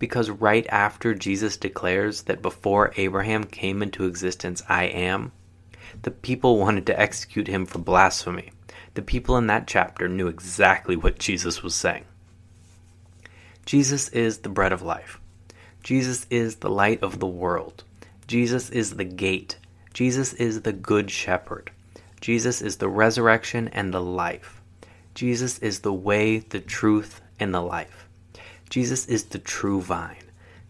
because 0.00 0.28
right 0.28 0.66
after 0.70 1.14
Jesus 1.14 1.56
declares 1.56 2.22
that 2.22 2.42
before 2.42 2.92
Abraham 2.96 3.44
came 3.44 3.80
into 3.80 4.04
existence, 4.04 4.62
I 4.68 4.84
am, 4.86 5.30
the 6.02 6.10
people 6.10 6.58
wanted 6.58 6.86
to 6.86 7.00
execute 7.00 7.48
him 7.48 7.66
for 7.66 7.78
blasphemy. 7.78 8.52
The 8.94 9.02
people 9.02 9.36
in 9.36 9.46
that 9.48 9.66
chapter 9.66 10.08
knew 10.08 10.28
exactly 10.28 10.96
what 10.96 11.18
Jesus 11.18 11.62
was 11.62 11.74
saying. 11.74 12.04
Jesus 13.66 14.08
is 14.10 14.38
the 14.38 14.48
bread 14.48 14.72
of 14.72 14.82
life. 14.82 15.20
Jesus 15.82 16.26
is 16.30 16.56
the 16.56 16.70
light 16.70 17.02
of 17.02 17.18
the 17.18 17.26
world. 17.26 17.84
Jesus 18.26 18.70
is 18.70 18.94
the 18.94 19.04
gate. 19.04 19.58
Jesus 19.92 20.32
is 20.34 20.62
the 20.62 20.72
Good 20.72 21.10
Shepherd. 21.10 21.70
Jesus 22.20 22.62
is 22.62 22.76
the 22.76 22.88
resurrection 22.88 23.68
and 23.68 23.92
the 23.92 24.00
life. 24.00 24.60
Jesus 25.14 25.58
is 25.58 25.80
the 25.80 25.92
way, 25.92 26.38
the 26.38 26.60
truth, 26.60 27.20
and 27.38 27.54
the 27.54 27.60
life. 27.60 28.08
Jesus 28.70 29.06
is 29.06 29.24
the 29.24 29.38
true 29.38 29.80
vine. 29.80 30.16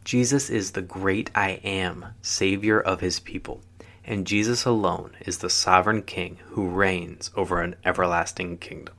Jesus 0.05 0.51
is 0.51 0.73
the 0.73 0.83
great 0.83 1.31
I 1.35 1.61
am, 1.65 2.07
Savior 2.21 2.81
of 2.81 3.01
his 3.01 3.21
people. 3.21 3.63
And 4.07 4.27
Jesus 4.27 4.67
alone 4.67 5.13
is 5.21 5.39
the 5.39 5.49
sovereign 5.49 6.03
King 6.03 6.39
who 6.51 6.69
reigns 6.69 7.31
over 7.35 7.63
an 7.63 7.77
everlasting 7.85 8.59
kingdom. 8.59 8.95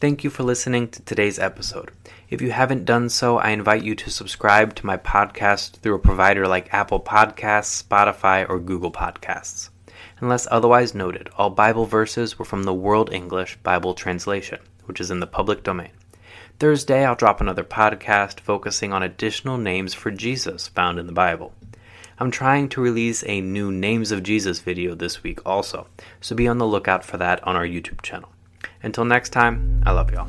Thank 0.00 0.24
you 0.24 0.30
for 0.30 0.42
listening 0.42 0.88
to 0.88 1.02
today's 1.02 1.38
episode. 1.38 1.90
If 2.30 2.40
you 2.40 2.50
haven't 2.50 2.86
done 2.86 3.10
so, 3.10 3.38
I 3.38 3.50
invite 3.50 3.84
you 3.84 3.94
to 3.94 4.10
subscribe 4.10 4.74
to 4.76 4.86
my 4.86 4.96
podcast 4.96 5.78
through 5.78 5.94
a 5.94 5.98
provider 5.98 6.48
like 6.48 6.72
Apple 6.72 7.00
Podcasts, 7.00 7.82
Spotify, 7.82 8.48
or 8.48 8.58
Google 8.58 8.90
Podcasts. 8.90 9.68
Unless 10.20 10.48
otherwise 10.50 10.94
noted, 10.94 11.28
all 11.36 11.50
Bible 11.50 11.84
verses 11.84 12.38
were 12.38 12.44
from 12.44 12.64
the 12.64 12.74
World 12.74 13.12
English 13.12 13.58
Bible 13.62 13.94
Translation, 13.94 14.58
which 14.86 15.00
is 15.00 15.10
in 15.10 15.20
the 15.20 15.26
public 15.26 15.62
domain. 15.62 15.90
Thursday, 16.58 17.04
I'll 17.04 17.14
drop 17.14 17.40
another 17.40 17.64
podcast 17.64 18.40
focusing 18.40 18.92
on 18.92 19.02
additional 19.02 19.58
names 19.58 19.92
for 19.92 20.10
Jesus 20.10 20.68
found 20.68 20.98
in 20.98 21.06
the 21.06 21.12
Bible. 21.12 21.52
I'm 22.18 22.30
trying 22.30 22.68
to 22.70 22.80
release 22.80 23.24
a 23.26 23.40
new 23.40 23.72
Names 23.72 24.12
of 24.12 24.22
Jesus 24.22 24.60
video 24.60 24.94
this 24.94 25.22
week 25.22 25.40
also, 25.44 25.88
so 26.20 26.36
be 26.36 26.46
on 26.46 26.58
the 26.58 26.66
lookout 26.66 27.04
for 27.04 27.16
that 27.16 27.42
on 27.44 27.56
our 27.56 27.66
YouTube 27.66 28.02
channel. 28.02 28.30
Until 28.82 29.04
next 29.04 29.30
time, 29.30 29.82
I 29.84 29.90
love 29.90 30.12
y'all. 30.12 30.28